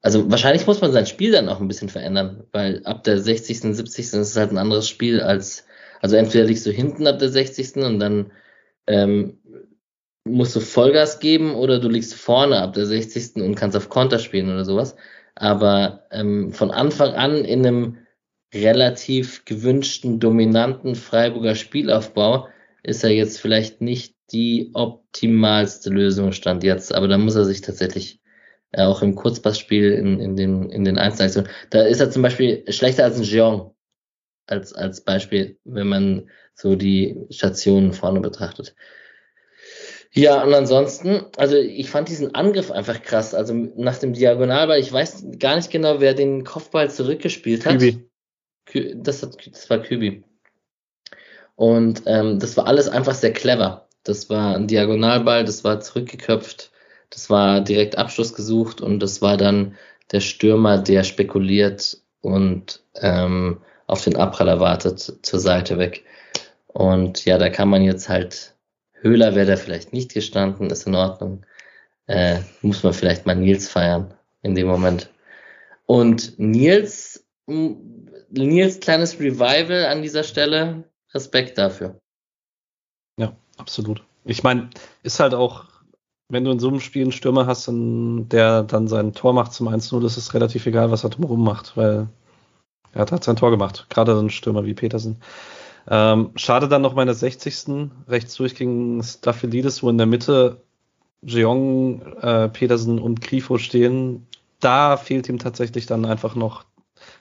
[0.00, 3.60] also wahrscheinlich muss man sein Spiel dann auch ein bisschen verändern, weil ab der 60.,
[3.60, 3.98] 70.
[3.98, 5.66] ist es halt ein anderes Spiel als,
[6.00, 7.76] also entweder liegst du hinten ab der 60.
[7.76, 8.32] und dann
[8.86, 9.38] ähm,
[10.24, 13.42] musst du Vollgas geben oder du liegst vorne ab der 60.
[13.42, 14.96] und kannst auf Konter spielen oder sowas
[15.34, 17.98] aber ähm, von Anfang an in einem
[18.54, 22.48] relativ gewünschten, dominanten Freiburger Spielaufbau
[22.82, 27.60] ist er jetzt vielleicht nicht die optimalste Lösung stand jetzt, aber da muss er sich
[27.60, 28.20] tatsächlich
[28.72, 32.64] äh, auch im Kurzpassspiel in, in den, in den Einzelaktionen, da ist er zum Beispiel
[32.68, 33.70] schlechter als ein Jean,
[34.46, 38.74] als, als Beispiel, wenn man so die Stationen vorne betrachtet.
[40.14, 43.34] Ja, und ansonsten, also ich fand diesen Angriff einfach krass.
[43.34, 47.78] Also nach dem Diagonalball, ich weiß gar nicht genau, wer den Kopfball zurückgespielt hat.
[47.78, 48.11] Kübi.
[48.94, 50.24] Das, hat, das war Kübi.
[51.56, 53.86] Und ähm, das war alles einfach sehr clever.
[54.04, 56.72] Das war ein Diagonalball, das war zurückgeköpft,
[57.10, 59.76] das war direkt Abschluss gesucht und das war dann
[60.10, 66.04] der Stürmer, der spekuliert und ähm, auf den Abpraller wartet, zur Seite weg.
[66.66, 68.54] Und ja, da kann man jetzt halt,
[68.94, 71.44] Höhler wäre da vielleicht nicht gestanden, ist in Ordnung.
[72.06, 75.10] Äh, muss man vielleicht mal Nils feiern in dem Moment.
[75.86, 77.24] Und Nils,
[78.32, 81.98] Nils kleines Revival an dieser Stelle, Respekt dafür.
[83.18, 84.02] Ja, absolut.
[84.24, 84.70] Ich meine,
[85.02, 85.64] ist halt auch,
[86.28, 89.68] wenn du in so einem Spiel einen Stürmer hast, der dann sein Tor macht zum
[89.68, 92.08] 1-0, ist es relativ egal, was er drumherum macht, weil
[92.92, 93.86] er hat halt sein Tor gemacht.
[93.90, 95.20] Gerade ein Stürmer wie Petersen.
[95.88, 97.90] Ähm, schade dann noch meine 60.
[98.08, 100.62] rechts durch gegen Staphylidis, wo in der Mitte
[101.22, 104.26] Jeong, äh, Petersen und Grifo stehen.
[104.60, 106.64] Da fehlt ihm tatsächlich dann einfach noch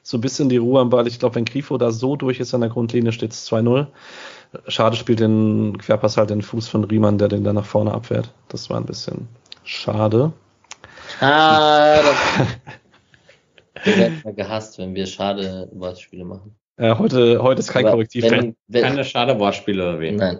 [0.04, 1.08] so ein bisschen die Ruhe am Ball.
[1.08, 3.88] Ich glaube, wenn Grifo da so durch ist an der Grundlinie, steht es 2-0.
[4.68, 8.34] Schade spielt den Querpass halt den Fuß von Riemann, der den dann nach vorne abwehrt.
[8.50, 9.28] Das war ein bisschen
[9.64, 10.34] schade.
[11.20, 12.02] Ah,
[13.84, 16.56] wir werden mal gehasst, wenn wir schade Wortspiele machen.
[16.78, 18.24] Äh, heute, heute ist kein Aber Korrektiv.
[18.24, 20.18] wenn, wenn, Keine schade Wortspiele erwähnen.
[20.18, 20.40] Nein.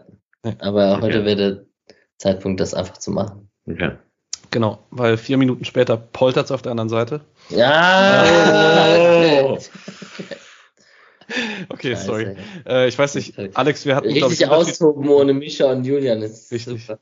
[0.60, 1.02] Aber Okay.
[1.02, 1.66] heute wäre der
[2.18, 3.50] Zeitpunkt, das einfach zu machen.
[3.70, 3.92] Okay.
[4.52, 7.22] Genau, weil vier Minuten später poltert es auf der anderen Seite.
[7.50, 8.24] Ja!
[9.44, 9.58] Oh.
[11.70, 12.06] Okay, Scheiße.
[12.06, 12.36] sorry.
[12.68, 16.22] Äh, ich weiß nicht, Alex, wir hatten, Richtig austoben ohne Mischa und Julian.
[16.22, 16.82] Ist Richtig.
[16.86, 17.00] super.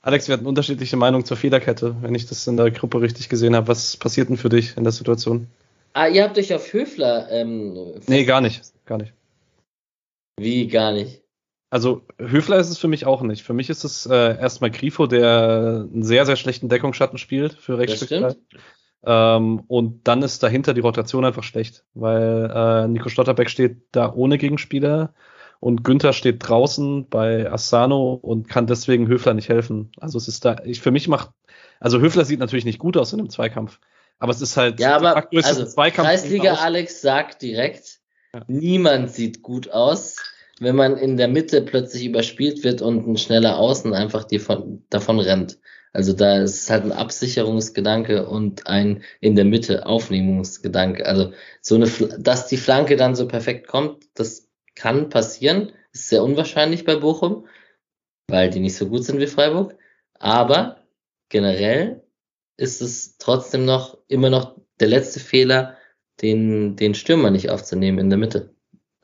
[0.00, 3.56] Alex, wir hatten unterschiedliche Meinungen zur Fehlerkette, wenn ich das in der Gruppe richtig gesehen
[3.56, 3.66] habe.
[3.66, 5.48] Was passiert denn für dich in der Situation?
[5.92, 7.26] Ah, ihr habt euch auf Höfler.
[7.32, 8.62] Ähm, Nee, gar nicht.
[8.86, 9.12] Gar nicht.
[10.38, 11.23] Wie gar nicht?
[11.74, 13.42] Also Höfler ist es für mich auch nicht.
[13.42, 17.78] Für mich ist es äh, erstmal Grifo, der einen sehr, sehr schlechten Deckungsschatten spielt für
[17.88, 18.38] stimmt.
[19.04, 24.12] Ähm, und dann ist dahinter die Rotation einfach schlecht, weil äh, Nico Stotterbeck steht da
[24.14, 25.14] ohne Gegenspieler
[25.58, 29.90] und Günther steht draußen bei Asano und kann deswegen Höfler nicht helfen.
[29.98, 31.30] Also es ist da, ich für mich macht,
[31.80, 33.80] also Höfler sieht natürlich nicht gut aus in einem Zweikampf,
[34.20, 36.08] aber es ist halt, Ja, aber also, Zweikampf.
[36.08, 37.98] Kreisliga Alex sagt direkt,
[38.32, 38.44] Ja.
[38.46, 40.18] niemand sieht gut aus,
[40.60, 44.84] wenn man in der Mitte plötzlich überspielt wird und ein schneller Außen einfach die von,
[44.90, 45.58] davon rennt.
[45.92, 51.06] Also da ist halt ein Absicherungsgedanke und ein in der Mitte Aufnehmungsgedanke.
[51.06, 51.86] Also so eine,
[52.18, 57.46] dass die Flanke dann so perfekt kommt, das kann passieren, ist sehr unwahrscheinlich bei Bochum,
[58.28, 59.76] weil die nicht so gut sind wie Freiburg.
[60.14, 60.84] Aber
[61.28, 62.02] generell
[62.56, 65.76] ist es trotzdem noch immer noch der letzte Fehler,
[66.22, 68.53] den, den Stürmer nicht aufzunehmen in der Mitte.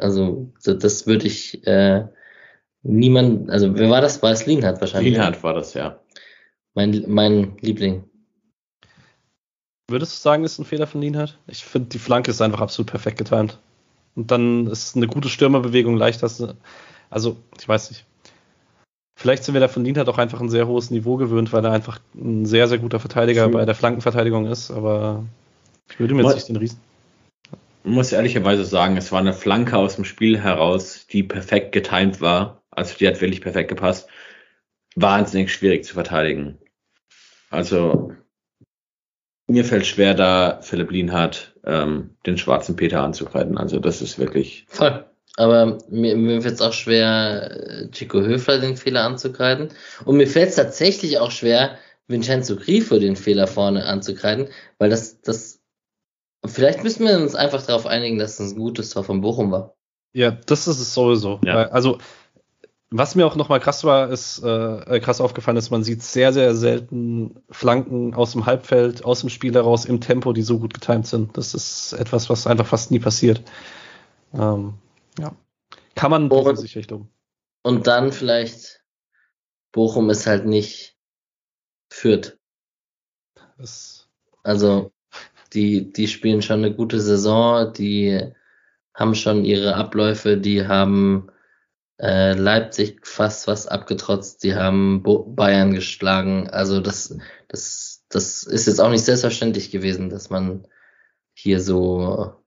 [0.00, 2.06] Also so, das würde ich äh,
[2.82, 4.22] niemand, also wer war das?
[4.22, 5.12] War es Lienhardt wahrscheinlich?
[5.12, 6.00] Lienhardt war das, ja.
[6.74, 8.04] Mein, mein Liebling.
[9.88, 11.38] Würdest du sagen, ist ein Fehler von Lienhardt?
[11.48, 13.58] Ich finde, die Flanke ist einfach absolut perfekt getimt.
[14.14, 16.42] Und dann ist eine gute Stürmerbewegung leicht, dass,
[17.10, 18.06] also, ich weiß nicht.
[19.18, 21.72] Vielleicht sind wir da von Lienhardt auch einfach ein sehr hohes Niveau gewöhnt, weil er
[21.72, 23.52] einfach ein sehr, sehr guter Verteidiger Hm.
[23.52, 25.24] bei der Flankenverteidigung ist, aber
[25.90, 26.78] ich würde mir jetzt nicht den Riesen.
[27.82, 32.62] Muss ehrlicherweise sagen, es war eine Flanke aus dem Spiel heraus, die perfekt getimt war.
[32.70, 34.08] Also die hat wirklich perfekt gepasst.
[34.96, 36.58] Wahnsinnig schwierig zu verteidigen.
[37.50, 38.12] Also
[39.46, 43.58] mir fällt schwer, da Philipp Lienhardt ähm, den schwarzen Peter anzugreifen.
[43.58, 44.64] Also das ist wirklich.
[44.68, 45.04] Voll.
[45.36, 49.70] Aber mir, mir fällt es auch schwer, äh, Chico Höfler den Fehler anzukreiden.
[50.04, 55.20] Und mir fällt es tatsächlich auch schwer, Vincenzo Grifo den Fehler vorne anzukreiden, weil das,
[55.22, 55.59] das,
[56.44, 59.74] vielleicht müssen wir uns einfach darauf einigen, dass es ein gutes Tor von Bochum war.
[60.12, 61.40] Ja, das ist es sowieso.
[61.44, 61.68] Ja.
[61.68, 61.98] Also,
[62.90, 66.32] was mir auch nochmal krass war, ist, äh, äh, krass aufgefallen ist, man sieht sehr,
[66.32, 70.74] sehr selten Flanken aus dem Halbfeld, aus dem Spiel heraus im Tempo, die so gut
[70.74, 71.36] getimt sind.
[71.36, 73.42] Das ist etwas, was einfach fast nie passiert.
[74.34, 74.74] Ähm,
[75.18, 75.32] ja.
[75.94, 77.08] Kann man Und- sicherlich loben.
[77.62, 78.82] Und dann vielleicht,
[79.70, 80.96] Bochum ist halt nicht
[81.92, 82.38] führt.
[83.58, 84.08] Das,
[84.42, 84.90] Also,
[85.52, 88.20] die, die spielen schon eine gute Saison, die
[88.94, 91.30] haben schon ihre Abläufe, die haben
[91.98, 96.48] äh, Leipzig fast was abgetrotzt, die haben Bayern geschlagen.
[96.50, 97.16] Also das,
[97.48, 100.66] das, das ist jetzt auch nicht selbstverständlich gewesen, dass man
[101.34, 102.40] hier so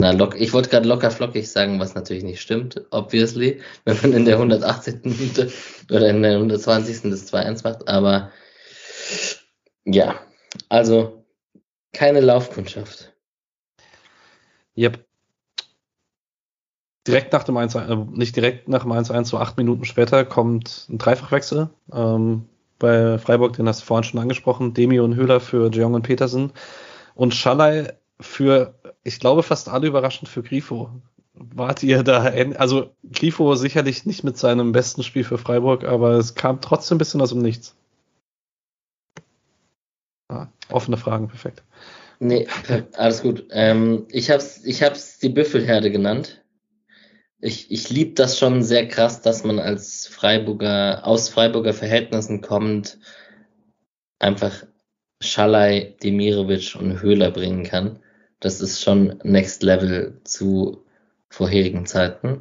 [0.00, 4.12] na, lock, ich wollte gerade locker flockig sagen, was natürlich nicht stimmt, obviously, wenn man
[4.12, 5.00] in der 118.
[5.04, 5.52] Minute
[5.90, 7.10] oder in der 120.
[7.10, 8.30] das 2-1 macht, aber
[9.84, 10.20] ja,
[10.68, 11.23] also
[11.94, 13.14] keine Laufkundschaft.
[14.76, 15.04] yep.
[17.06, 20.86] Direkt nach dem 1 äh, nicht direkt nach dem 1-1, so acht Minuten später kommt
[20.88, 21.68] ein Dreifachwechsel.
[21.92, 22.46] Ähm,
[22.78, 26.52] bei Freiburg, den hast du vorhin schon angesprochen, Demi und Höhler für Jeong und Petersen
[27.14, 30.90] und Schallei für ich glaube, fast alle überraschend für Grifo.
[31.34, 32.22] Wart ihr da,
[32.56, 36.98] also Grifo sicherlich nicht mit seinem besten Spiel für Freiburg, aber es kam trotzdem ein
[36.98, 37.76] bisschen aus dem Nichts.
[40.34, 41.62] Ah, offene Fragen, perfekt.
[42.18, 42.48] Nee,
[42.94, 43.46] alles gut.
[43.50, 46.42] Ähm, ich hab's, ich hab's die Büffelherde genannt.
[47.40, 52.98] Ich, ich lieb das schon sehr krass, dass man als Freiburger, aus Freiburger Verhältnissen kommend,
[54.18, 54.64] einfach
[55.20, 58.00] Schalai, Demirovic und Höhler bringen kann.
[58.40, 60.84] Das ist schon Next Level zu
[61.28, 62.40] vorherigen Zeiten.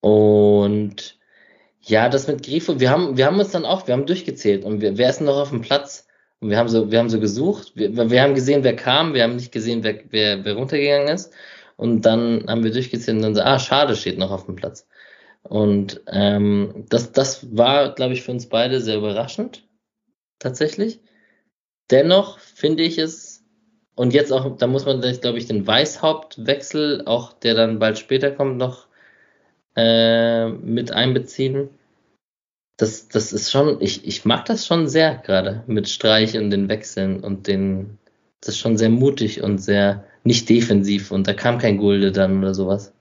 [0.00, 1.18] Und
[1.80, 4.80] ja, das mit Grifo, wir haben, wir haben uns dann auch, wir haben durchgezählt und
[4.80, 6.03] wir, wer ist noch auf dem Platz?
[6.44, 9.22] Und wir haben so, wir haben so gesucht, wir, wir haben gesehen, wer kam, wir
[9.22, 11.32] haben nicht gesehen, wer, wer, wer runtergegangen ist.
[11.76, 14.86] Und dann haben wir durchgezählt und dann so, ah, schade, steht noch auf dem Platz.
[15.42, 19.66] Und ähm, das, das war, glaube ich, für uns beide sehr überraschend,
[20.38, 21.00] tatsächlich.
[21.90, 23.42] Dennoch finde ich es,
[23.94, 28.30] und jetzt auch, da muss man, glaube ich, den Weißhauptwechsel, auch der dann bald später
[28.30, 28.86] kommt, noch
[29.76, 31.70] äh, mit einbeziehen.
[32.76, 36.68] Das, das ist schon, ich, ich mag das schon sehr gerade mit Streich und den
[36.68, 37.98] Wechseln und den,
[38.40, 42.38] das ist schon sehr mutig und sehr nicht defensiv und da kam kein Gulde dann
[42.38, 42.92] oder sowas.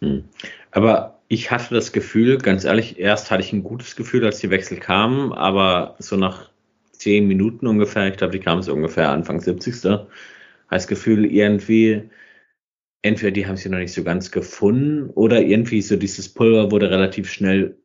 [0.00, 0.24] Hm.
[0.72, 4.50] Aber ich hatte das Gefühl, ganz ehrlich, erst hatte ich ein gutes Gefühl, als die
[4.50, 6.50] Wechsel kamen, aber so nach
[6.92, 10.06] zehn Minuten ungefähr, ich glaube, die kamen so ungefähr Anfang 70.
[10.70, 12.08] Heißt Gefühl, irgendwie,
[13.02, 16.90] entweder die haben sie noch nicht so ganz gefunden oder irgendwie so dieses Pulver wurde
[16.90, 17.76] relativ schnell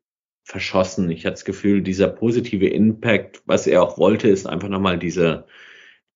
[0.49, 1.11] verschossen.
[1.11, 5.45] Ich hatte das Gefühl, dieser positive Impact, was er auch wollte, ist einfach nochmal diese,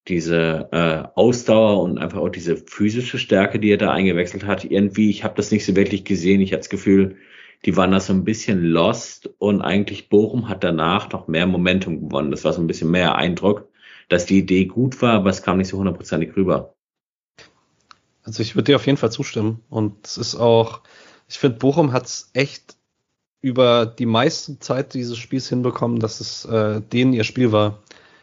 [0.07, 4.65] diese äh, Ausdauer und einfach auch diese physische Stärke, die er da eingewechselt hat.
[4.65, 6.41] Irgendwie, ich habe das nicht so wirklich gesehen.
[6.41, 7.17] Ich hatte das Gefühl,
[7.65, 12.09] die waren da so ein bisschen lost und eigentlich Bochum hat danach noch mehr Momentum
[12.09, 12.31] gewonnen.
[12.31, 13.69] Das war so ein bisschen mehr Eindruck,
[14.09, 16.73] dass die Idee gut war, aber es kam nicht so hundertprozentig rüber.
[18.23, 19.63] Also ich würde dir auf jeden Fall zustimmen.
[19.69, 20.81] Und es ist auch,
[21.29, 22.77] ich finde, Bochum hat es echt
[23.43, 27.79] über die meiste Zeit dieses Spiels hinbekommen, dass es äh, denen ihr Spiel war.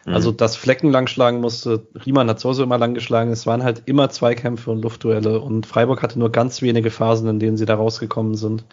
[0.06, 0.14] Mhm.
[0.14, 3.82] Also dass Flecken lang schlagen musste, Riemann hat sowieso immer lang geschlagen, es waren halt
[3.84, 7.74] immer Zweikämpfe und Luftduelle und Freiburg hatte nur ganz wenige Phasen, in denen sie da
[7.74, 8.64] rausgekommen sind.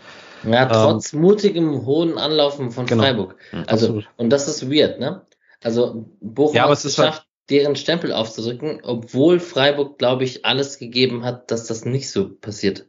[0.44, 3.36] Ja, ähm, trotz ähm, mutigem hohen Anlaufen von genau, Freiburg.
[3.68, 4.08] Also, absolut.
[4.16, 5.24] und das ist weird, ne?
[5.62, 10.80] Also, Bochum ja, hat es geschafft, halt deren Stempel aufzudrücken, obwohl Freiburg, glaube ich, alles
[10.80, 12.86] gegeben hat, dass das nicht so passiert.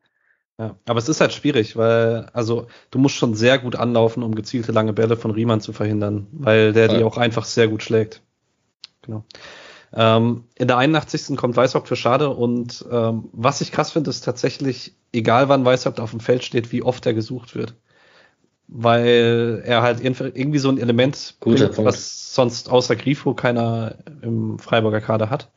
[0.59, 4.35] Ja, aber es ist halt schwierig, weil, also, du musst schon sehr gut anlaufen, um
[4.35, 6.99] gezielte lange Bälle von Riemann zu verhindern, weil der ja.
[6.99, 8.23] die auch einfach sehr gut schlägt.
[9.03, 9.25] Genau.
[9.94, 11.37] Ähm, in der 81.
[11.37, 16.01] kommt Weißhaupt für Schade und ähm, was ich krass finde, ist tatsächlich, egal wann Weißhaupt
[16.01, 17.75] auf dem Feld steht, wie oft er gesucht wird.
[18.66, 25.01] Weil er halt irgendwie so ein Element bringt, was sonst außer Grifo keiner im Freiburger
[25.01, 25.51] Kader hat.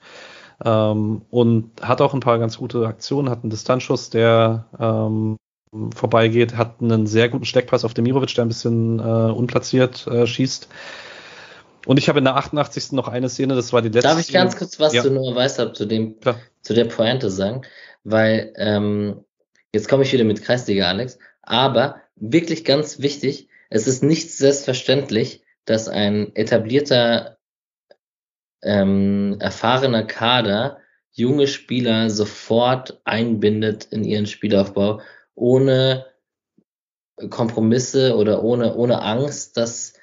[0.63, 5.37] Ähm, und hat auch ein paar ganz gute Aktionen, hat einen Distanzschuss, der ähm,
[5.95, 10.67] vorbeigeht, hat einen sehr guten Steckpass auf Demirovic, der ein bisschen äh, unplatziert äh, schießt.
[11.85, 12.91] Und ich habe in der 88.
[12.91, 14.09] noch eine Szene, das war die letzte.
[14.09, 15.01] Darf ich ganz kurz was ja.
[15.01, 16.37] zu Noah Weißhaupt, zu dem, Klar.
[16.61, 17.61] zu der Pointe sagen?
[18.03, 19.23] Weil, ähm,
[19.73, 25.43] jetzt komme ich wieder mit Kreisliga, Alex, aber wirklich ganz wichtig, es ist nicht selbstverständlich,
[25.65, 27.37] dass ein etablierter,
[28.61, 30.77] ähm, erfahrener Kader
[31.11, 35.01] junge Spieler sofort einbindet in ihren Spielaufbau,
[35.35, 36.05] ohne
[37.29, 39.93] Kompromisse oder ohne, ohne Angst, dass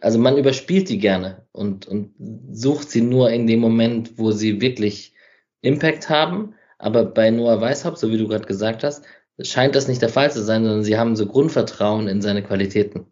[0.00, 2.14] also man überspielt die gerne und, und
[2.50, 5.14] sucht sie nur in dem Moment, wo sie wirklich
[5.60, 6.54] Impact haben.
[6.78, 9.04] Aber bei Noah Weishaupt, so wie du gerade gesagt hast,
[9.40, 13.06] scheint das nicht der Fall zu sein, sondern sie haben so Grundvertrauen in seine Qualitäten.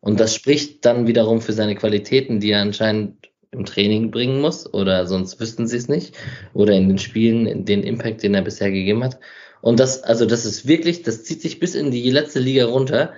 [0.00, 4.72] Und das spricht dann wiederum für seine Qualitäten, die er anscheinend im Training bringen muss,
[4.72, 6.16] oder sonst wüssten sie es nicht,
[6.52, 9.18] oder in den Spielen, den Impact, den er bisher gegeben hat.
[9.60, 13.14] Und das, also das ist wirklich, das zieht sich bis in die letzte Liga runter.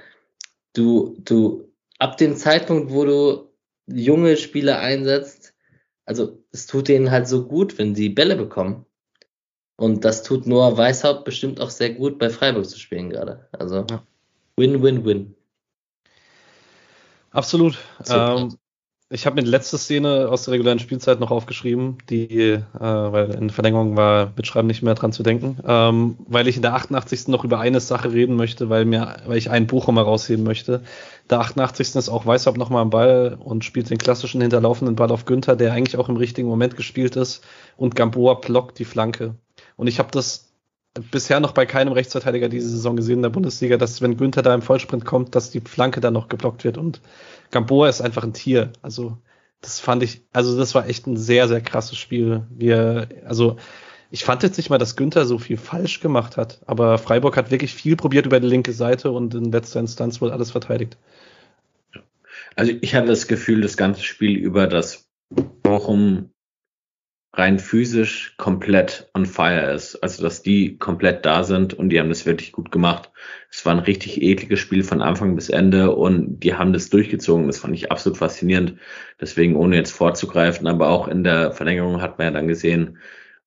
[0.74, 3.50] Du, du ab dem Zeitpunkt, wo du
[3.88, 5.54] junge Spieler einsetzt,
[6.04, 8.86] also es tut denen halt so gut, wenn sie Bälle bekommen.
[9.76, 13.48] Und das tut Noah Weißhaupt bestimmt auch sehr gut bei Freiburg zu spielen gerade.
[13.52, 13.86] Also
[14.56, 15.34] win, win, win.
[17.30, 17.76] Absolut.
[18.08, 18.56] Ähm,
[19.08, 23.30] ich habe mir die letzte Szene aus der regulären Spielzeit noch aufgeschrieben, die, äh, weil
[23.34, 27.28] in Verlängerung war Mitschreiben nicht mehr dran zu denken, ähm, weil ich in der 88.
[27.28, 30.82] noch über eine Sache reden möchte, weil mir, weil ich einen Bochum herausheben möchte.
[31.30, 31.94] Der 88.
[31.94, 35.72] ist auch Weißhaupt nochmal am Ball und spielt den klassischen hinterlaufenden Ball auf Günther, der
[35.72, 37.44] eigentlich auch im richtigen Moment gespielt ist
[37.76, 39.36] und Gamboa blockt die Flanke.
[39.76, 40.45] Und ich habe das
[41.10, 44.54] bisher noch bei keinem Rechtsverteidiger diese Saison gesehen in der Bundesliga, dass wenn Günther da
[44.54, 47.00] im Vollsprint kommt, dass die Flanke dann noch geblockt wird und
[47.50, 48.72] Gamboa ist einfach ein Tier.
[48.82, 49.18] Also
[49.60, 52.46] das fand ich, also das war echt ein sehr, sehr krasses Spiel.
[52.50, 53.56] Wir, also
[54.10, 57.50] ich fand jetzt nicht mal, dass Günther so viel falsch gemacht hat, aber Freiburg hat
[57.50, 60.96] wirklich viel probiert über die linke Seite und in letzter Instanz wohl alles verteidigt.
[62.54, 66.30] Also ich hatte das Gefühl, das ganze Spiel über, dass Bochum
[67.36, 69.96] rein physisch komplett on fire ist.
[69.96, 73.10] Also dass die komplett da sind und die haben das wirklich gut gemacht.
[73.50, 77.46] Es war ein richtig ekliges Spiel von Anfang bis Ende und die haben das durchgezogen.
[77.46, 78.76] Das fand ich absolut faszinierend.
[79.20, 82.98] Deswegen, ohne jetzt vorzugreifen, aber auch in der Verlängerung hat man ja dann gesehen,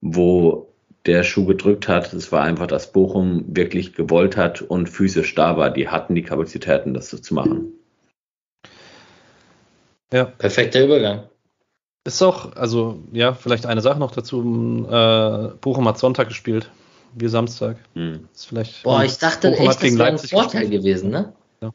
[0.02, 0.74] wo
[1.06, 2.14] der Schuh gedrückt hat.
[2.14, 5.72] Das war einfach, dass Bochum wirklich gewollt hat und physisch da war.
[5.72, 7.74] Die hatten die Kapazitäten, das so zu machen.
[10.12, 10.26] Ja.
[10.26, 11.30] Perfekter Übergang.
[12.10, 14.40] Ist auch, also ja, vielleicht eine Sache noch dazu.
[14.90, 16.72] Äh, Bochum hat Sonntag gespielt,
[17.14, 17.78] wir Samstag.
[17.94, 18.28] Hm.
[18.34, 20.82] Ist vielleicht, Boah, ich dachte Bochum echt, das wäre ein Vorteil gespielt.
[20.82, 21.34] gewesen, ne?
[21.62, 21.72] Ja.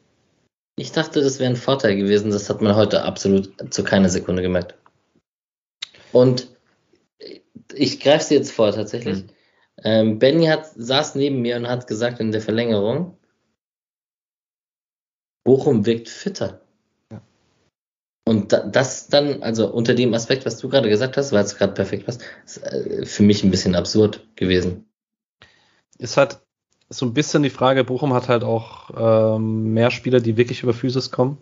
[0.75, 2.31] Ich dachte, das wäre ein Vorteil gewesen.
[2.31, 4.75] Das hat man heute absolut zu keiner Sekunde gemerkt.
[6.11, 6.49] Und
[7.73, 9.19] ich greife sie jetzt vor, tatsächlich.
[9.19, 9.29] Hm.
[9.85, 13.17] Ähm, Benny hat, saß neben mir und hat gesagt in der Verlängerung,
[15.45, 16.59] Bochum wirkt fitter.
[18.27, 21.73] Und das dann, also unter dem Aspekt, was du gerade gesagt hast, war es gerade
[21.73, 24.89] perfekt was, ist äh, für mich ein bisschen absurd gewesen.
[25.99, 26.39] Ist halt
[26.89, 28.89] so ein bisschen die Frage, Bochum hat halt auch
[29.35, 31.37] ähm, mehr Spieler, die wirklich über Physis kommen.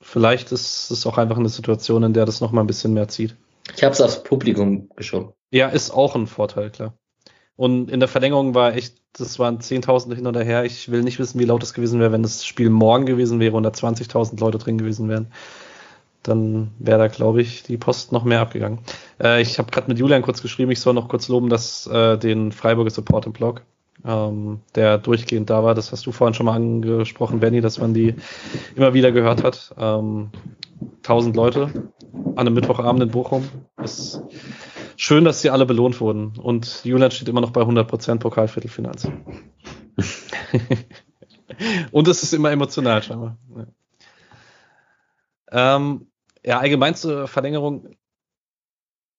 [0.00, 3.36] Vielleicht ist es auch einfach eine Situation, in der das nochmal ein bisschen mehr zieht.
[3.76, 5.32] Ich habe es aufs Publikum geschoben.
[5.50, 6.94] Ja, ist auch ein Vorteil, klar.
[7.56, 10.64] Und in der Verlängerung war echt, das waren 10.000 hin oder her.
[10.64, 13.56] Ich will nicht wissen, wie laut es gewesen wäre, wenn das Spiel morgen gewesen wäre
[13.56, 15.30] und da 20.000 Leute drin gewesen wären
[16.24, 18.80] dann wäre da, glaube ich, die Post noch mehr abgegangen.
[19.22, 22.18] Äh, ich habe gerade mit Julian kurz geschrieben, ich soll noch kurz loben, dass äh,
[22.18, 23.62] den Freiburger Support im Blog,
[24.04, 27.94] ähm, der durchgehend da war, das hast du vorhin schon mal angesprochen, Benny, dass man
[27.94, 28.14] die
[28.74, 29.74] immer wieder gehört hat.
[29.78, 30.30] Ähm,
[30.98, 33.48] 1000 Leute an einem Mittwochabend in Bochum.
[33.82, 34.22] Ist
[34.96, 36.34] schön, dass sie alle belohnt wurden.
[36.38, 39.06] Und Julian steht immer noch bei 100% Pokalviertelfinals.
[41.92, 43.36] Und es ist immer emotional, scheinbar.
[43.56, 43.66] Ja.
[45.76, 46.06] Ähm,
[46.44, 47.96] ja, allgemein zur Verlängerung.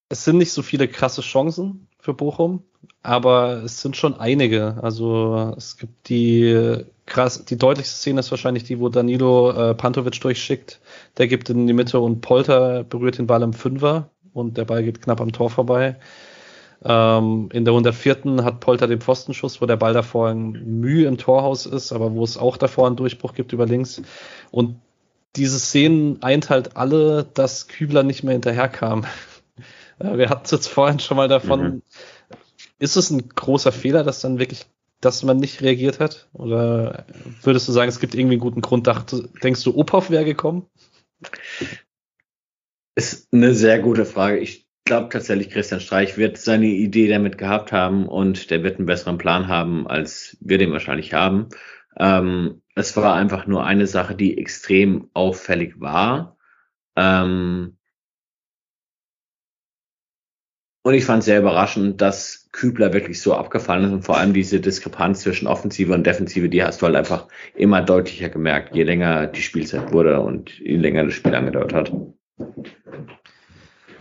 [0.09, 2.63] Es sind nicht so viele krasse Chancen für Bochum,
[3.01, 4.77] aber es sind schon einige.
[4.81, 10.19] Also es gibt die krass, die deutlichste Szene ist wahrscheinlich die, wo Danilo äh, Pantovic
[10.21, 10.79] durchschickt.
[11.17, 14.83] Der gibt in die Mitte und Polter berührt den Ball im Fünfer und der Ball
[14.83, 15.97] geht knapp am Tor vorbei.
[16.83, 18.43] Ähm, in der 104.
[18.43, 22.23] hat Polter den Pfostenschuss, wo der Ball davor ein Mühe im Torhaus ist, aber wo
[22.23, 24.01] es auch davor einen Durchbruch gibt über links.
[24.51, 24.79] Und
[25.35, 29.05] diese Szenen eint halt alle, dass Kübler nicht mehr hinterherkam.
[29.99, 31.61] Wir hatten es jetzt vorhin schon mal davon.
[31.61, 31.81] Mhm.
[32.79, 34.65] Ist es ein großer Fehler, dass dann wirklich,
[34.99, 36.27] dass man nicht reagiert hat?
[36.33, 37.05] Oder
[37.41, 38.87] würdest du sagen, es gibt irgendwie einen guten Grund?
[38.87, 40.67] Dachte, denkst du, Ophoff wäre gekommen?
[42.95, 44.39] Ist eine sehr gute Frage.
[44.39, 48.85] Ich glaube tatsächlich, Christian Streich wird seine Idee damit gehabt haben und der wird einen
[48.85, 51.47] besseren Plan haben, als wir den wahrscheinlich haben.
[51.97, 56.37] Ähm, es war einfach nur eine Sache, die extrem auffällig war.
[56.97, 57.77] Ähm,
[60.83, 64.59] und ich fand sehr überraschend, dass Kübler wirklich so abgefallen ist und vor allem diese
[64.59, 69.25] Diskrepanz zwischen Offensive und Defensive, die hast du halt einfach immer deutlicher gemerkt, je länger
[69.27, 71.91] die Spielzeit wurde und je länger das Spiel angedauert hat.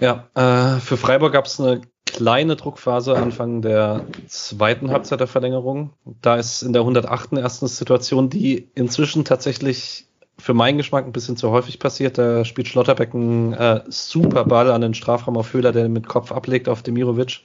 [0.01, 1.81] Ja, äh, für Freiburg gab es eine
[2.15, 5.91] kleine Druckphase Anfang der zweiten Halbzeit der Verlängerung.
[6.23, 7.33] Da ist in der 108.
[7.33, 10.07] ersten Situation, die inzwischen tatsächlich
[10.39, 12.17] für meinen Geschmack ein bisschen zu häufig passiert.
[12.17, 16.31] Da spielt Schlotterbeck einen äh, super Ball an den Strafraum auf Höhler, der mit Kopf
[16.31, 17.41] ablegt auf Demirovic.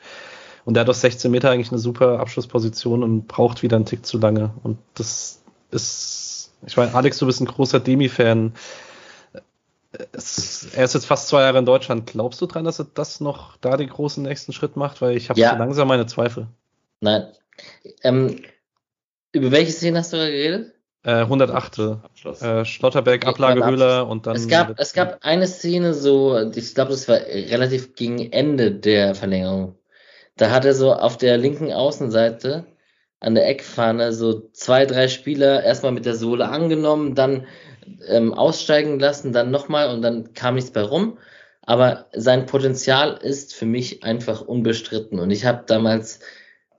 [0.66, 4.06] Und der hat aus 16 Meter eigentlich eine super Abschlussposition und braucht wieder einen Tick
[4.06, 4.52] zu lange.
[4.62, 8.54] Und das ist, ich meine, Alex, du bist ein großer Demi-Fan
[10.12, 12.08] es, er ist jetzt fast zwei Jahre in Deutschland.
[12.08, 15.02] Glaubst du dran, dass er das noch da den großen nächsten Schritt macht?
[15.02, 15.52] Weil ich habe ja.
[15.52, 16.48] so langsam meine Zweifel.
[17.02, 17.28] Nein.
[18.04, 18.42] Ähm,
[19.32, 20.74] über welche Szene hast du da geredet?
[21.04, 21.80] Äh, 108.
[22.42, 24.36] Äh, Schlotterberg, Ablagehöhler und dann.
[24.36, 29.16] Es gab, es gab eine Szene so, ich glaube, das war relativ gegen Ende der
[29.16, 29.76] Verlängerung.
[30.36, 32.66] Da hat er so auf der linken Außenseite
[33.20, 37.46] an der Eckfahne so zwei, drei Spieler erstmal mit der Sohle angenommen, dann
[38.08, 41.18] ähm, aussteigen lassen, dann nochmal und dann kam nichts bei rum.
[41.62, 45.20] Aber sein Potenzial ist für mich einfach unbestritten.
[45.20, 46.20] Und ich habe damals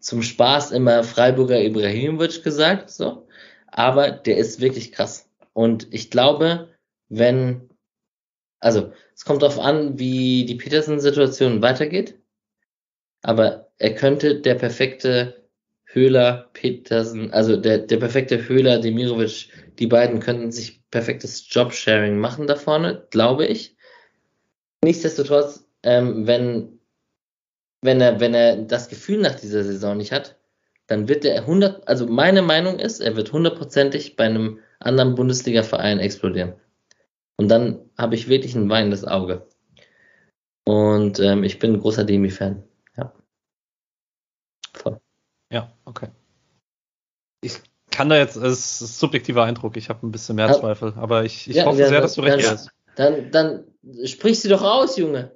[0.01, 3.29] zum Spaß immer Freiburger Ibrahimovic gesagt, so.
[3.69, 5.29] Aber der ist wirklich krass.
[5.53, 6.69] Und ich glaube,
[7.09, 7.69] wenn,
[8.59, 12.19] also es kommt darauf an, wie die Peterson-Situation weitergeht.
[13.23, 15.45] Aber er könnte der perfekte
[15.85, 19.49] Höhler, Petersen, also der, der perfekte Höhler, Demirovic,
[19.79, 23.77] die beiden könnten sich perfektes Jobsharing machen da vorne, glaube ich.
[24.83, 26.81] Nichtsdestotrotz, ähm, wenn
[27.83, 30.37] wenn er, wenn er das Gefühl nach dieser Saison nicht hat,
[30.87, 35.99] dann wird er 100, also meine Meinung ist, er wird hundertprozentig bei einem anderen Bundesliga-Verein
[35.99, 36.55] explodieren.
[37.37, 39.47] Und dann habe ich wirklich ein weinendes Auge.
[40.67, 42.63] Und ähm, ich bin ein großer Demi-Fan.
[42.97, 43.15] Ja.
[44.75, 45.01] Voll.
[45.51, 46.09] Ja, okay.
[47.43, 47.61] Ich
[47.91, 51.49] kann da jetzt, es ist subjektiver Eindruck, ich habe ein bisschen mehr Zweifel, aber ich,
[51.49, 52.71] ich ja, hoffe sehr, dass du recht hast.
[52.97, 53.65] Dann, dann
[54.05, 55.31] sprich sie doch aus, Junge.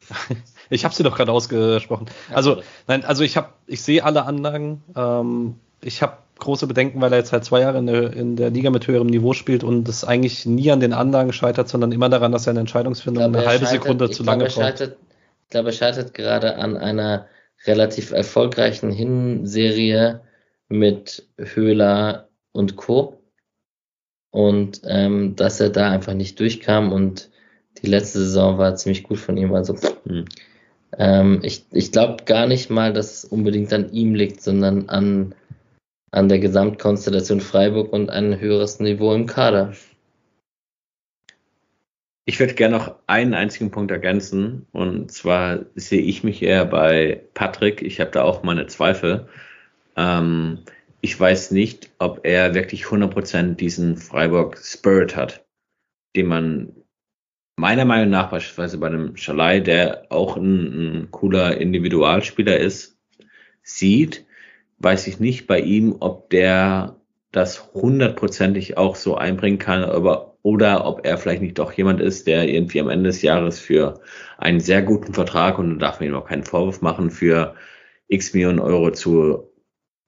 [0.70, 2.06] ich habe sie doch gerade ausgesprochen.
[2.32, 4.82] Also, nein, also ich habe, ich sehe alle Anlagen.
[4.96, 8.50] Ähm, ich habe große Bedenken, weil er jetzt halt zwei Jahre in der, in der
[8.50, 12.08] Liga mit höherem Niveau spielt und es eigentlich nie an den Anlagen scheitert, sondern immer
[12.08, 14.80] daran, dass er eine Entscheidungsfindung glaube, eine halbe scheitert, Sekunde zu lange braucht.
[14.80, 17.26] Ich glaube, er scheitert gerade an einer
[17.64, 20.20] relativ erfolgreichen Hinserie
[20.72, 23.22] mit Höhler und Co.
[24.30, 27.30] Und ähm, dass er da einfach nicht durchkam und
[27.82, 29.52] die letzte Saison war ziemlich gut von ihm.
[29.54, 30.24] Also mhm.
[30.96, 35.34] ähm, ich, ich glaube gar nicht mal, dass es unbedingt an ihm liegt, sondern an,
[36.10, 39.74] an der Gesamtkonstellation Freiburg und ein höheres Niveau im Kader.
[42.24, 44.66] Ich würde gerne noch einen einzigen Punkt ergänzen.
[44.72, 47.82] Und zwar sehe ich mich eher bei Patrick.
[47.82, 49.28] Ich habe da auch meine Zweifel.
[49.96, 50.60] Ähm,
[51.00, 55.44] ich weiß nicht, ob er wirklich 100% diesen Freiburg Spirit hat,
[56.14, 56.72] den man
[57.56, 62.98] meiner Meinung nach beispielsweise bei einem Schalai, der auch ein, ein cooler Individualspieler ist,
[63.62, 64.26] sieht,
[64.78, 66.96] weiß ich nicht bei ihm, ob der
[67.30, 72.26] das hundertprozentig auch so einbringen kann, aber, oder ob er vielleicht nicht doch jemand ist,
[72.26, 74.00] der irgendwie am Ende des Jahres für
[74.38, 77.54] einen sehr guten Vertrag, und da darf man ihm auch keinen Vorwurf machen, für
[78.08, 79.51] x Millionen Euro zu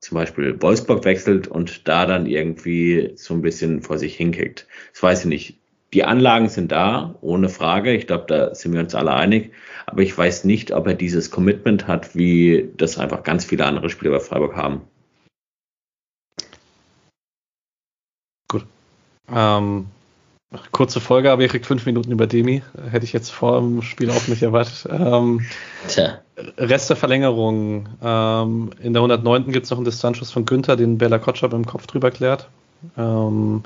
[0.05, 4.67] zum Beispiel Wolfsburg wechselt und da dann irgendwie so ein bisschen vor sich hinkickt.
[4.93, 5.59] Das weiß ich nicht
[5.95, 7.95] die Anlagen sind da, ohne Frage.
[7.95, 9.53] Ich glaube, da sind wir uns alle einig.
[9.87, 13.89] Aber ich weiß nicht, ob er dieses Commitment hat, wie das einfach ganz viele andere
[13.89, 14.83] Spieler bei Freiburg haben.
[18.49, 18.67] Gut.
[19.33, 19.87] Ähm,
[20.73, 22.63] kurze Folge, aber ihr kriegt fünf Minuten über Demi.
[22.91, 24.87] Hätte ich jetzt vor dem Spiel auch nicht erwartet.
[24.91, 25.45] Ähm,
[25.89, 26.21] Tja.
[26.59, 27.89] Rest der Verlängerung.
[28.03, 29.53] Ähm, in der 109.
[29.53, 32.49] gibt es noch einen Distanzschuss von Günther, den Bella Kotschap im Kopf drüber klärt.
[32.97, 33.63] Ähm,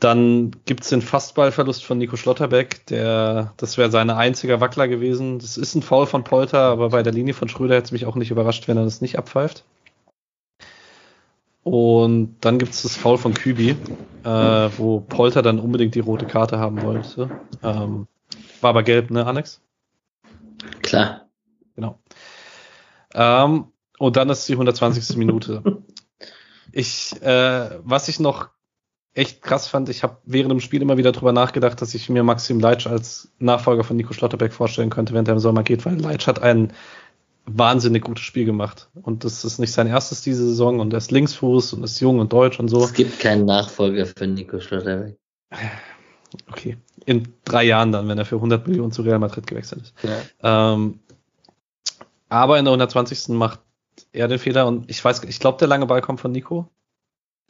[0.00, 5.38] dann gibt es den Fastballverlust von Nico Schlotterbeck, der, das wäre seine einziger Wackler gewesen.
[5.38, 8.04] Das ist ein Foul von Polter, aber bei der Linie von Schröder hätte es mich
[8.04, 9.64] auch nicht überrascht, wenn er das nicht abpfeift.
[11.64, 13.70] Und dann gibt es das Foul von Kübi,
[14.22, 17.30] äh, wo Polter dann unbedingt die rote Karte haben wollte.
[17.62, 18.06] Ähm,
[18.60, 19.62] war aber gelb, ne, Alex?
[20.82, 21.26] Klar.
[21.74, 21.98] Genau.
[23.14, 23.66] Ähm,
[23.98, 25.16] und dann ist die 120.
[25.16, 25.62] Minute.
[26.70, 28.50] Ich, äh, was ich noch
[29.14, 32.24] echt krass fand, ich habe während dem Spiel immer wieder drüber nachgedacht, dass ich mir
[32.24, 35.98] Maxim Leitsch als Nachfolger von Nico Schlotterbeck vorstellen könnte, während er im Sommer geht, weil
[35.98, 36.72] Leitsch hat ein
[37.46, 38.88] wahnsinnig gutes Spiel gemacht.
[38.94, 42.18] Und das ist nicht sein erstes diese Saison und er ist Linksfuß und ist jung
[42.18, 42.82] und deutsch und so.
[42.82, 45.16] Es gibt keinen Nachfolger für Nico Schlotterbeck.
[46.50, 46.78] Okay.
[47.06, 49.94] In drei Jahren dann, wenn er für 100 Millionen zu Real Madrid gewechselt ist.
[50.02, 50.72] Ja.
[50.72, 51.00] Ähm,
[52.28, 53.28] aber in der 120.
[53.28, 53.60] macht
[54.12, 56.68] er den Fehler und ich weiß, ich glaube, der lange Ball kommt von Nico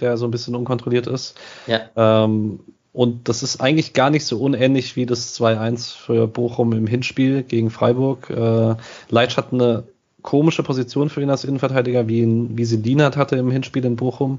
[0.00, 1.38] der so ein bisschen unkontrolliert ist.
[1.66, 1.90] Ja.
[1.96, 2.60] Ähm,
[2.94, 7.42] und das ist eigentlich gar nicht so unähnlich wie das 2-1 für Bochum im Hinspiel
[7.42, 8.30] gegen Freiburg.
[8.30, 8.76] Äh,
[9.10, 9.82] Leitsch hat eine
[10.22, 13.96] komische Position für ihn als Innenverteidiger, wie, ihn, wie sie Dienert hatte im Hinspiel in
[13.96, 14.38] Bochum.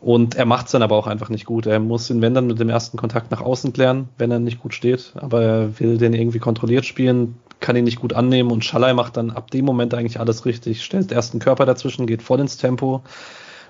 [0.00, 1.66] Und er macht es dann aber auch einfach nicht gut.
[1.66, 4.62] Er muss ihn, wenn dann, mit dem ersten Kontakt nach außen klären, wenn er nicht
[4.62, 5.12] gut steht.
[5.16, 8.52] Aber er will den irgendwie kontrolliert spielen, kann ihn nicht gut annehmen.
[8.52, 10.84] Und Schallei macht dann ab dem Moment eigentlich alles richtig.
[10.84, 13.02] Stellt erst einen Körper dazwischen, geht voll ins Tempo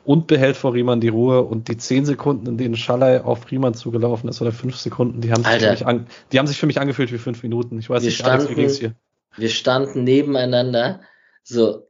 [0.04, 3.74] und behält vor Riemann die Ruhe und die zehn Sekunden, in denen Schallei auf Riemann
[3.74, 6.66] zugelaufen ist oder fünf Sekunden, die haben, sich für, mich an, die haben sich für
[6.66, 7.78] mich angefühlt wie fünf Minuten.
[7.78, 8.94] Ich weiß wir nicht, standen, Alex, wie ging's hier?
[9.36, 11.00] Wir standen nebeneinander,
[11.42, 11.88] so,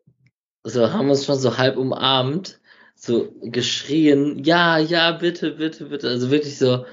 [0.63, 2.61] so haben uns schon so halb umarmt,
[2.95, 6.09] so geschrien, ja, ja, bitte, bitte, bitte.
[6.09, 6.85] Also wirklich so,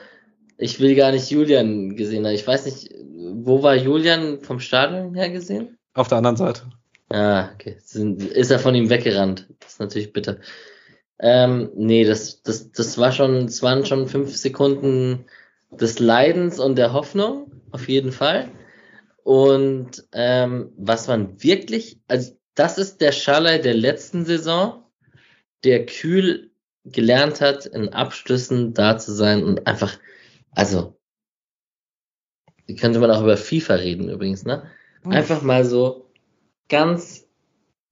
[0.58, 2.34] ich will gar nicht Julian gesehen haben.
[2.34, 2.94] Ich weiß nicht,
[3.34, 5.78] wo war Julian vom Stadion her gesehen?
[5.94, 6.64] Auf der anderen Seite.
[7.10, 7.78] Ah, okay.
[7.78, 9.48] Ist er von ihm weggerannt?
[9.60, 10.38] Das ist natürlich bitter.
[11.24, 15.26] Ähm, nee, das, das, das war schon, es waren schon fünf Sekunden
[15.70, 18.50] des Leidens und der Hoffnung, auf jeden Fall.
[19.24, 24.84] Und ähm, was man wirklich, also das ist der Schalai der letzten Saison,
[25.64, 26.52] der kühl
[26.86, 30.00] gelernt hat, in Abschlüssen da zu sein und einfach,
[30.52, 30.98] also,
[32.80, 34.64] könnte man auch über FIFA reden übrigens, ne?
[35.04, 36.10] Einfach mal so
[36.68, 37.21] ganz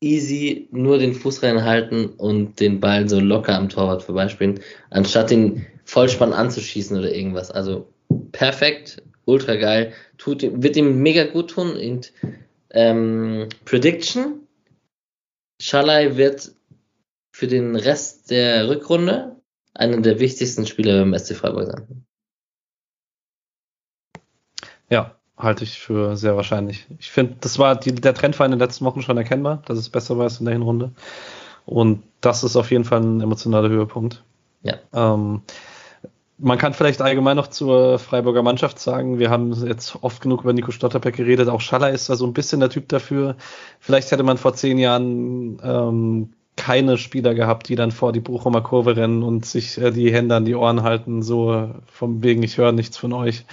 [0.01, 5.65] easy nur den Fuß reinhalten und den Ball so locker am Torwart vorbeispielen, anstatt den
[5.83, 7.51] Vollspann anzuschießen oder irgendwas.
[7.51, 7.87] Also
[8.31, 12.13] perfekt, ultra geil, tut, wird ihm mega gut tun und
[12.71, 14.47] Ähm, Prediction:
[15.61, 16.53] Schalai wird
[17.35, 19.41] für den Rest der Rückrunde
[19.73, 22.05] einer der wichtigsten Spieler beim SC Freiburg sein.
[24.89, 26.85] Ja, halte ich für sehr wahrscheinlich.
[26.99, 29.77] Ich finde, das war die, der Trend war in den letzten Wochen schon erkennbar, dass
[29.77, 30.91] es besser war als in der Hinrunde.
[31.65, 34.23] Und das ist auf jeden Fall ein emotionaler Höhepunkt.
[34.63, 34.75] Ja.
[34.93, 35.41] Ähm,
[36.37, 40.53] man kann vielleicht allgemein noch zur Freiburger Mannschaft sagen, wir haben jetzt oft genug über
[40.53, 43.35] Nico Stotterbeck geredet, auch Schaller ist da so ein bisschen der Typ dafür.
[43.79, 48.61] Vielleicht hätte man vor zehn Jahren ähm, keine Spieler gehabt, die dann vor die Bochumer
[48.61, 52.57] Kurve rennen und sich äh, die Hände an die Ohren halten, so vom wegen, ich
[52.57, 53.45] höre nichts von euch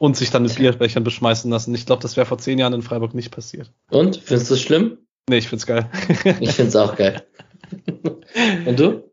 [0.00, 1.74] und sich dann mit Bierbechern beschmeißen lassen.
[1.74, 3.70] Ich glaube, das wäre vor zehn Jahren in Freiburg nicht passiert.
[3.90, 4.16] Und?
[4.16, 4.96] Findest du es schlimm?
[5.28, 5.90] Nee, ich find's geil.
[6.40, 7.22] ich find's auch geil.
[8.66, 9.12] und du?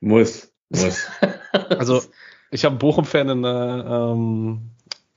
[0.00, 1.06] Muss, muss.
[1.52, 2.02] Also,
[2.50, 4.70] ich habe einen Bochum-Fan in der ähm,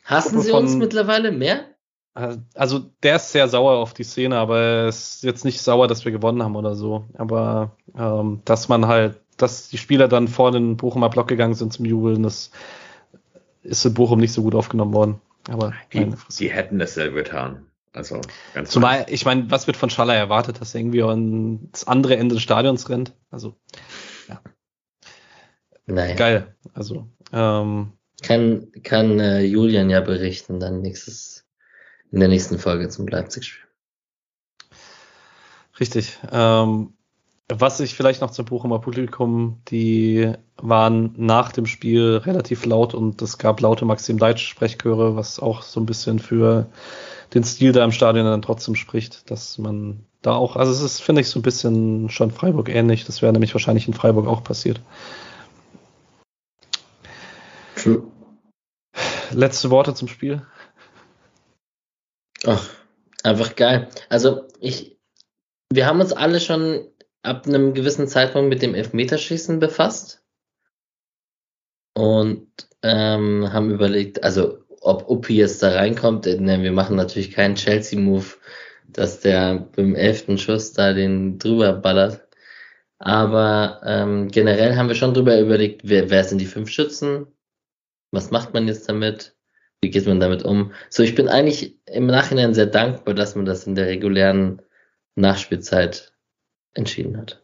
[0.04, 1.66] Hassen Gruppe sie uns von- mittlerweile mehr?
[2.14, 6.04] Also der ist sehr sauer auf die Szene, aber er ist jetzt nicht sauer, dass
[6.06, 7.06] wir gewonnen haben oder so.
[7.14, 11.72] Aber ähm, dass man halt, dass die Spieler dann vor den Bochumer Block gegangen sind
[11.72, 12.52] zum Jubeln, das
[13.64, 15.22] ist in Bochum nicht so gut aufgenommen worden.
[15.50, 17.66] Aber Die, die hätten dasselbe getan.
[17.94, 18.22] Also
[18.54, 22.36] ganz Zumal, ich meine, was wird von Schaller erwartet, dass er irgendwie ans andere Ende
[22.36, 23.14] des Stadions rennt?
[23.32, 23.56] Also
[25.88, 26.16] Naja.
[26.16, 26.56] geil.
[26.74, 27.92] Also ähm,
[28.24, 31.46] Kann, kann äh, Julian ja berichten, dann nächstes,
[32.12, 33.68] in der nächsten Folge zum Leipzig-Spiel.
[35.80, 36.20] Richtig.
[36.32, 36.94] Ähm,
[37.60, 43.22] was ich vielleicht noch zum Bochumer Publikum, die waren nach dem Spiel relativ laut und
[43.22, 46.68] es gab laute Maxim Leitsch Sprechchöre, was auch so ein bisschen für
[47.34, 51.02] den Stil da im Stadion dann trotzdem spricht, dass man da auch, also es ist,
[51.02, 53.06] finde ich, so ein bisschen schon Freiburg ähnlich.
[53.06, 54.82] Das wäre nämlich wahrscheinlich in Freiburg auch passiert.
[57.76, 58.04] True.
[59.32, 60.46] Letzte Worte zum Spiel.
[62.46, 62.70] Ach,
[63.24, 63.90] einfach geil.
[64.10, 65.00] Also ich,
[65.72, 66.86] wir haben uns alle schon
[67.24, 70.24] ab einem gewissen Zeitpunkt mit dem Elfmeterschießen befasst
[71.94, 72.48] und
[72.82, 76.26] ähm, haben überlegt, also ob Uppi jetzt da reinkommt.
[76.28, 78.26] Äh, Ne, wir machen natürlich keinen Chelsea-Move,
[78.88, 82.28] dass der beim elften Schuss da den drüber ballert.
[83.00, 87.28] Aber ähm, generell haben wir schon drüber überlegt, wer, wer sind die fünf Schützen?
[88.12, 89.36] Was macht man jetzt damit?
[89.82, 90.74] Wie geht man damit um?
[90.90, 94.62] So, ich bin eigentlich im Nachhinein sehr dankbar, dass man das in der regulären
[95.16, 96.11] Nachspielzeit
[96.74, 97.44] entschieden hat.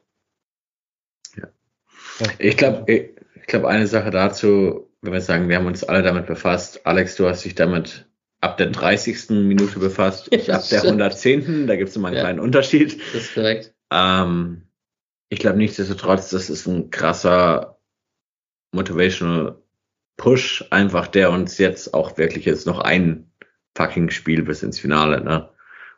[2.40, 6.26] Ich glaube, ich, glaube, eine Sache dazu, wenn wir sagen, wir haben uns alle damit
[6.26, 6.86] befasst.
[6.86, 8.08] Alex, du hast dich damit
[8.42, 9.30] ab der 30.
[9.30, 11.02] Minute befasst, ich ab der Stimmt.
[11.02, 11.68] 110.
[11.68, 12.24] Da gibt es immer einen Ja.
[12.24, 13.00] kleinen Unterschied.
[13.14, 13.74] Das ist korrekt.
[13.92, 14.64] Ähm,
[15.30, 17.80] ich glaube nichtsdestotrotz, das ist ein krasser
[18.72, 19.62] Motivational
[20.18, 23.32] Push, einfach der uns jetzt auch wirklich jetzt noch ein
[23.76, 25.50] fucking Spiel bis ins Finale, ne?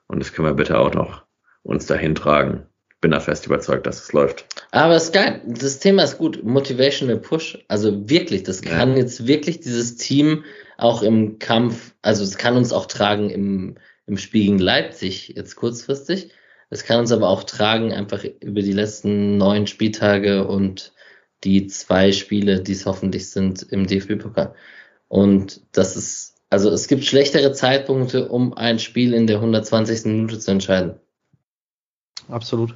[0.08, 1.26] Und das können wir bitte auch noch
[1.64, 2.66] uns dahin tragen.
[3.02, 4.46] Bin da fest überzeugt, dass es läuft.
[4.72, 5.42] Aber ist geil.
[5.48, 6.44] Das Thema ist gut.
[6.44, 7.58] Motivational Push.
[7.70, 8.72] Also wirklich, das Ja.
[8.72, 10.44] kann jetzt wirklich dieses Team
[10.78, 13.76] auch im Kampf, also es kann uns auch tragen im,
[14.06, 16.32] im Spiel gegen Leipzig jetzt kurzfristig.
[16.70, 20.94] Es kann uns aber auch tragen einfach über die letzten neun Spieltage und
[21.44, 24.54] die zwei Spiele, die es hoffentlich sind im DFB-Pokal.
[25.08, 30.06] Und das ist, also es gibt schlechtere Zeitpunkte, um ein Spiel in der 120.
[30.06, 30.96] Minute zu entscheiden.
[32.28, 32.76] Absolut.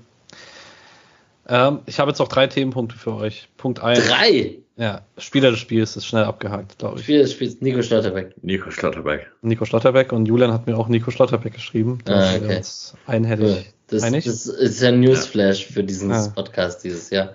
[1.47, 3.49] Ähm, ich habe jetzt auch drei Themenpunkte für euch.
[3.57, 4.07] Punkt eins.
[4.07, 4.57] Drei!
[4.75, 7.03] Ja, Spieler des Spiels ist schnell abgehakt, glaube ich.
[7.03, 8.33] Spiel des Spiels, Nico Schlotterbeck.
[8.41, 9.29] Nico Schlotterbeck.
[9.43, 11.99] Nico Schlotterbeck und Julian hat mir auch Nico Schlotterbeck geschrieben.
[12.07, 12.57] Ah, okay.
[12.57, 13.55] uns einhellig.
[13.57, 13.65] Cool.
[13.87, 14.25] Das, einig?
[14.25, 16.27] das ist ja ein Newsflash für diesen Ja.
[16.29, 17.33] Podcast dieses Jahr.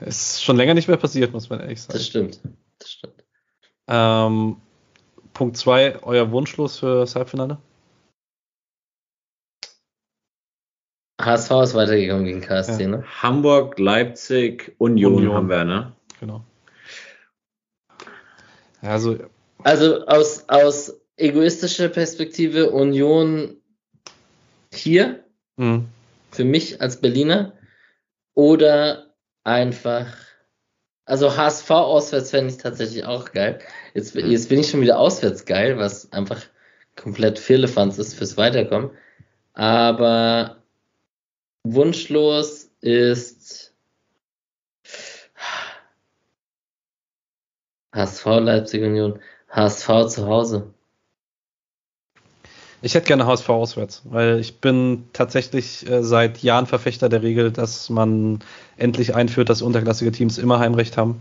[0.00, 1.94] Ist schon länger nicht mehr passiert, muss man ehrlich sagen.
[1.94, 2.40] Das stimmt.
[2.78, 3.24] Das stimmt.
[3.88, 4.56] Ähm,
[5.32, 7.58] Punkt zwei, euer Wunschlos für das Halbfinale?
[11.28, 12.88] HSV ist weitergekommen gegen KSC, Ja.
[12.88, 13.04] ne?
[13.22, 15.34] Hamburg, Leipzig, Union, Union.
[15.34, 15.92] haben wir, ne?
[16.20, 16.42] Genau.
[18.82, 19.18] Also,
[19.64, 23.56] Also aus, aus egoistischer Perspektive Union
[24.72, 25.24] hier,
[25.56, 25.82] mh,
[26.30, 27.52] für mich als Berliner,
[28.34, 30.06] oder einfach,
[31.06, 33.58] also HSV auswärts fände ich tatsächlich auch geil.
[33.94, 34.30] Jetzt, Mhm.
[34.30, 36.40] jetzt bin ich schon wieder auswärts geil, was einfach
[36.94, 38.90] komplett Firlefanz ist fürs Weiterkommen.
[39.54, 40.57] Aber
[41.74, 43.74] wunschlos ist
[47.92, 49.18] HSV Leipzig Union,
[49.50, 50.74] HSV zu Hause.
[52.80, 57.50] ich hätte gerne HSV auswärts, weil ich bin tatsächlich äh, seit Jahren Verfechter der Regel,
[57.50, 58.40] dass man
[58.76, 61.20] endlich einführt, dass unterklassige Teams immer Heimrecht haben,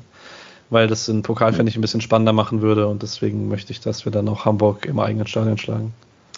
[0.69, 3.79] weil das den Pokal, finde ich, ein bisschen spannender machen würde und deswegen möchte ich,
[3.79, 5.93] dass wir dann auch Hamburg im eigenen Stadion schlagen.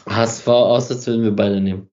[0.07, 1.89] HSV auswärts würden wir beide nehmen.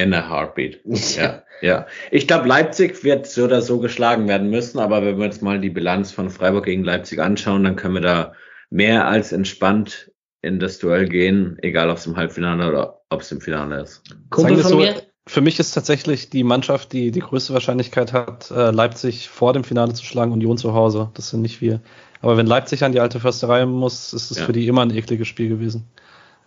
[0.00, 0.80] In der Heartbeat.
[1.16, 1.86] Ja, ja.
[2.10, 5.60] Ich glaube, Leipzig wird so oder so geschlagen werden müssen, aber wenn wir uns mal
[5.60, 8.32] die Bilanz von Freiburg gegen Leipzig anschauen, dann können wir da
[8.70, 13.30] mehr als entspannt in das Duell gehen, egal ob es im Halbfinale oder ob es
[13.30, 14.02] im Finale ist.
[14.30, 15.02] Kumpel von so, mir?
[15.26, 19.64] Für mich ist tatsächlich die Mannschaft, die die größte Wahrscheinlichkeit hat, äh, Leipzig vor dem
[19.64, 21.10] Finale zu schlagen, Union zu Hause.
[21.12, 21.80] Das sind nicht wir.
[22.22, 24.46] Aber wenn Leipzig an die alte Försterei muss, ist es ja.
[24.46, 25.84] für die immer ein ekliges Spiel gewesen.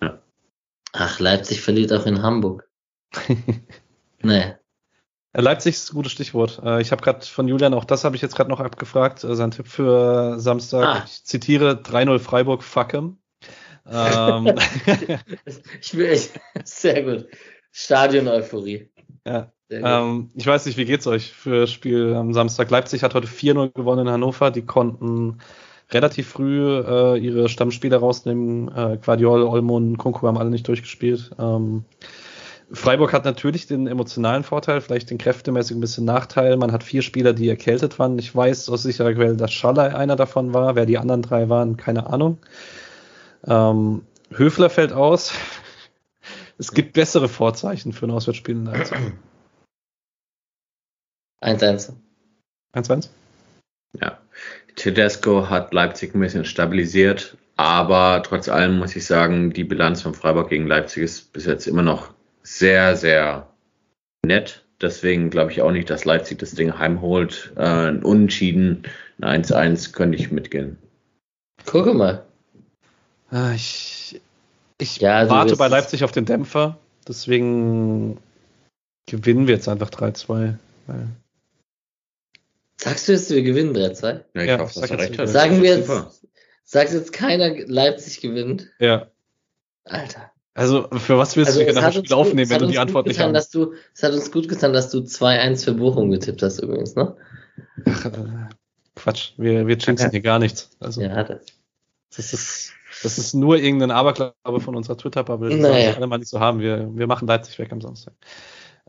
[0.02, 0.20] Ja.
[0.92, 2.68] Ach, Leipzig verliert auch in Hamburg.
[4.22, 4.54] nee.
[5.34, 6.62] Äh, Leipzig ist ein gutes Stichwort.
[6.64, 9.36] Äh, ich habe gerade von Julian, auch das habe ich jetzt gerade noch abgefragt, äh,
[9.36, 10.86] sein Tipp für Samstag.
[10.86, 11.04] Ah.
[11.06, 13.18] Ich zitiere 3-0 Freiburg, fuck him.
[13.92, 14.56] ähm.
[15.82, 17.28] ich will echt, sehr gut.
[17.72, 18.90] Stadion-Euphorie.
[19.26, 19.52] Ja.
[19.70, 22.70] Ähm, ich weiß nicht, wie geht's euch für das Spiel am Samstag?
[22.70, 24.52] Leipzig hat heute 4-0 gewonnen in Hannover.
[24.52, 25.40] Die konnten
[25.90, 28.70] relativ früh äh, ihre Stammspieler rausnehmen.
[28.70, 31.32] Äh, Quadiol, Olmo Kunku haben alle nicht durchgespielt.
[31.40, 31.86] Ähm,
[32.74, 36.58] Freiburg hat natürlich den emotionalen Vorteil, vielleicht den kräftemäßig ein bisschen Nachteil.
[36.58, 38.18] Man hat vier Spieler, die erkältet waren.
[38.18, 40.76] Ich weiß aus sicherer Quelle, dass Schaller einer davon war.
[40.76, 42.40] Wer die anderen drei waren, keine Ahnung.
[43.46, 44.02] Ähm,
[44.32, 45.34] Höfler fällt aus.
[46.60, 48.96] Es gibt bessere Vorzeichen für ein Auswärtsspiel in Leipzig.
[51.42, 51.94] 1-1.
[52.76, 53.10] 1-1?
[54.00, 54.20] Ja.
[54.76, 60.14] Tedesco hat Leipzig ein bisschen stabilisiert, aber trotz allem muss ich sagen, die Bilanz von
[60.14, 62.14] Freiburg gegen Leipzig ist bis jetzt immer noch
[62.44, 63.50] sehr, sehr
[64.26, 64.64] nett.
[64.82, 67.54] Deswegen glaube ich auch nicht, dass Leipzig das Ding heimholt.
[67.56, 68.84] Äh, ein Unentschieden,
[69.22, 70.78] ein 1-1 könnte ich mitgehen.
[71.66, 72.26] Gucke mal.
[73.32, 74.22] Ah, ich,
[74.78, 76.78] ich ja, warte bei Leipzig auf den Dämpfer.
[77.08, 78.20] Deswegen
[79.06, 80.56] gewinnen wir jetzt einfach 3-2.
[82.78, 84.04] Sagst du jetzt, wir gewinnen 3-2?
[84.34, 85.28] Ja, ich ja, hoffe, dass du recht.
[85.30, 85.90] Sagen wir jetzt,
[86.66, 88.70] sagst jetzt keiner, Leipzig gewinnt?
[88.80, 89.08] Ja.
[89.86, 90.33] Alter.
[90.56, 93.20] Also für was willst also du genau das Spiel aufnehmen, wenn du die Antwort nicht
[93.20, 93.56] hast?
[93.56, 97.16] Du, es hat uns gut getan, dass du 2-1 für Bochum getippt hast übrigens, ne?
[97.86, 98.12] Ach, äh,
[98.96, 100.70] Quatsch, wir, wir jinxen hier gar nichts.
[100.80, 101.46] Also, ja, das.
[102.16, 105.50] das ist das ist nur irgendein Aberglaube von unserer Twitter-Bubble.
[105.50, 105.94] Das naja.
[105.94, 106.60] alle mal nicht so haben.
[106.60, 108.14] Wir, wir machen Leipzig weg am Samstag.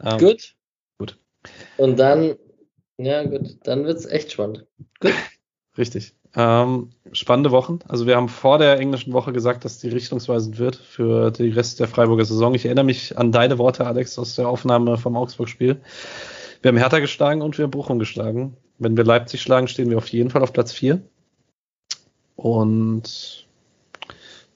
[0.02, 0.54] Ähm, gut.
[0.98, 1.18] Gut.
[1.76, 2.36] Und dann,
[2.98, 4.66] ja gut, dann wird's echt spannend.
[5.00, 5.12] Gut.
[5.78, 6.14] Richtig.
[6.36, 7.78] Ähm, spannende Wochen.
[7.88, 11.80] Also wir haben vor der englischen Woche gesagt, dass die richtungsweisend wird für die Rest
[11.80, 12.54] der Freiburger Saison.
[12.54, 15.80] Ich erinnere mich an deine Worte, Alex, aus der Aufnahme vom Augsburg-Spiel.
[16.62, 18.56] Wir haben Hertha geschlagen und wir haben Bochum geschlagen.
[18.78, 21.00] Wenn wir Leipzig schlagen, stehen wir auf jeden Fall auf Platz 4.
[22.36, 23.46] Und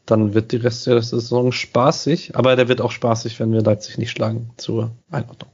[0.06, 3.98] dann wird die Rest der Saison spaßig, aber der wird auch spaßig, wenn wir Leipzig
[3.98, 5.50] nicht schlagen, zur Einordnung.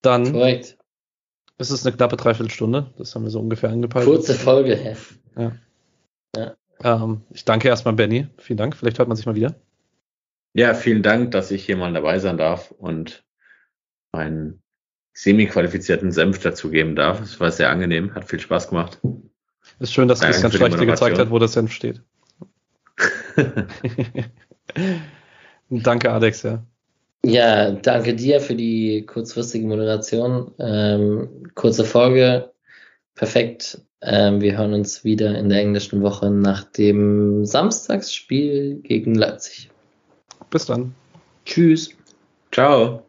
[0.00, 0.76] Dann Korrekt.
[1.58, 4.06] Es ist eine knappe Dreiviertelstunde, das haben wir so ungefähr angepeilt.
[4.06, 4.96] Kurze Folge, hä?
[5.36, 5.52] Ja.
[6.36, 6.56] ja.
[6.82, 8.26] Ähm, ich danke erstmal Benny.
[8.38, 8.76] Vielen Dank.
[8.76, 9.54] Vielleicht hört man sich mal wieder.
[10.54, 13.24] Ja, vielen Dank, dass ich hier mal dabei sein darf und
[14.12, 14.60] einen
[15.14, 17.20] semi-qualifizierten Senf dazugeben darf.
[17.20, 18.98] Es war sehr angenehm, hat viel Spaß gemacht.
[19.78, 22.02] Ist schön, dass Danke Christian dir gezeigt hat, wo der Senf steht.
[25.70, 26.64] danke, Alex, ja.
[27.24, 30.52] Ja, danke dir für die kurzfristige Moderation.
[30.58, 32.52] Ähm, kurze Folge,
[33.14, 33.80] perfekt.
[34.00, 39.70] Ähm, wir hören uns wieder in der englischen Woche nach dem Samstagsspiel gegen Leipzig.
[40.50, 40.94] Bis dann.
[41.44, 41.90] Tschüss.
[42.50, 43.04] Ciao.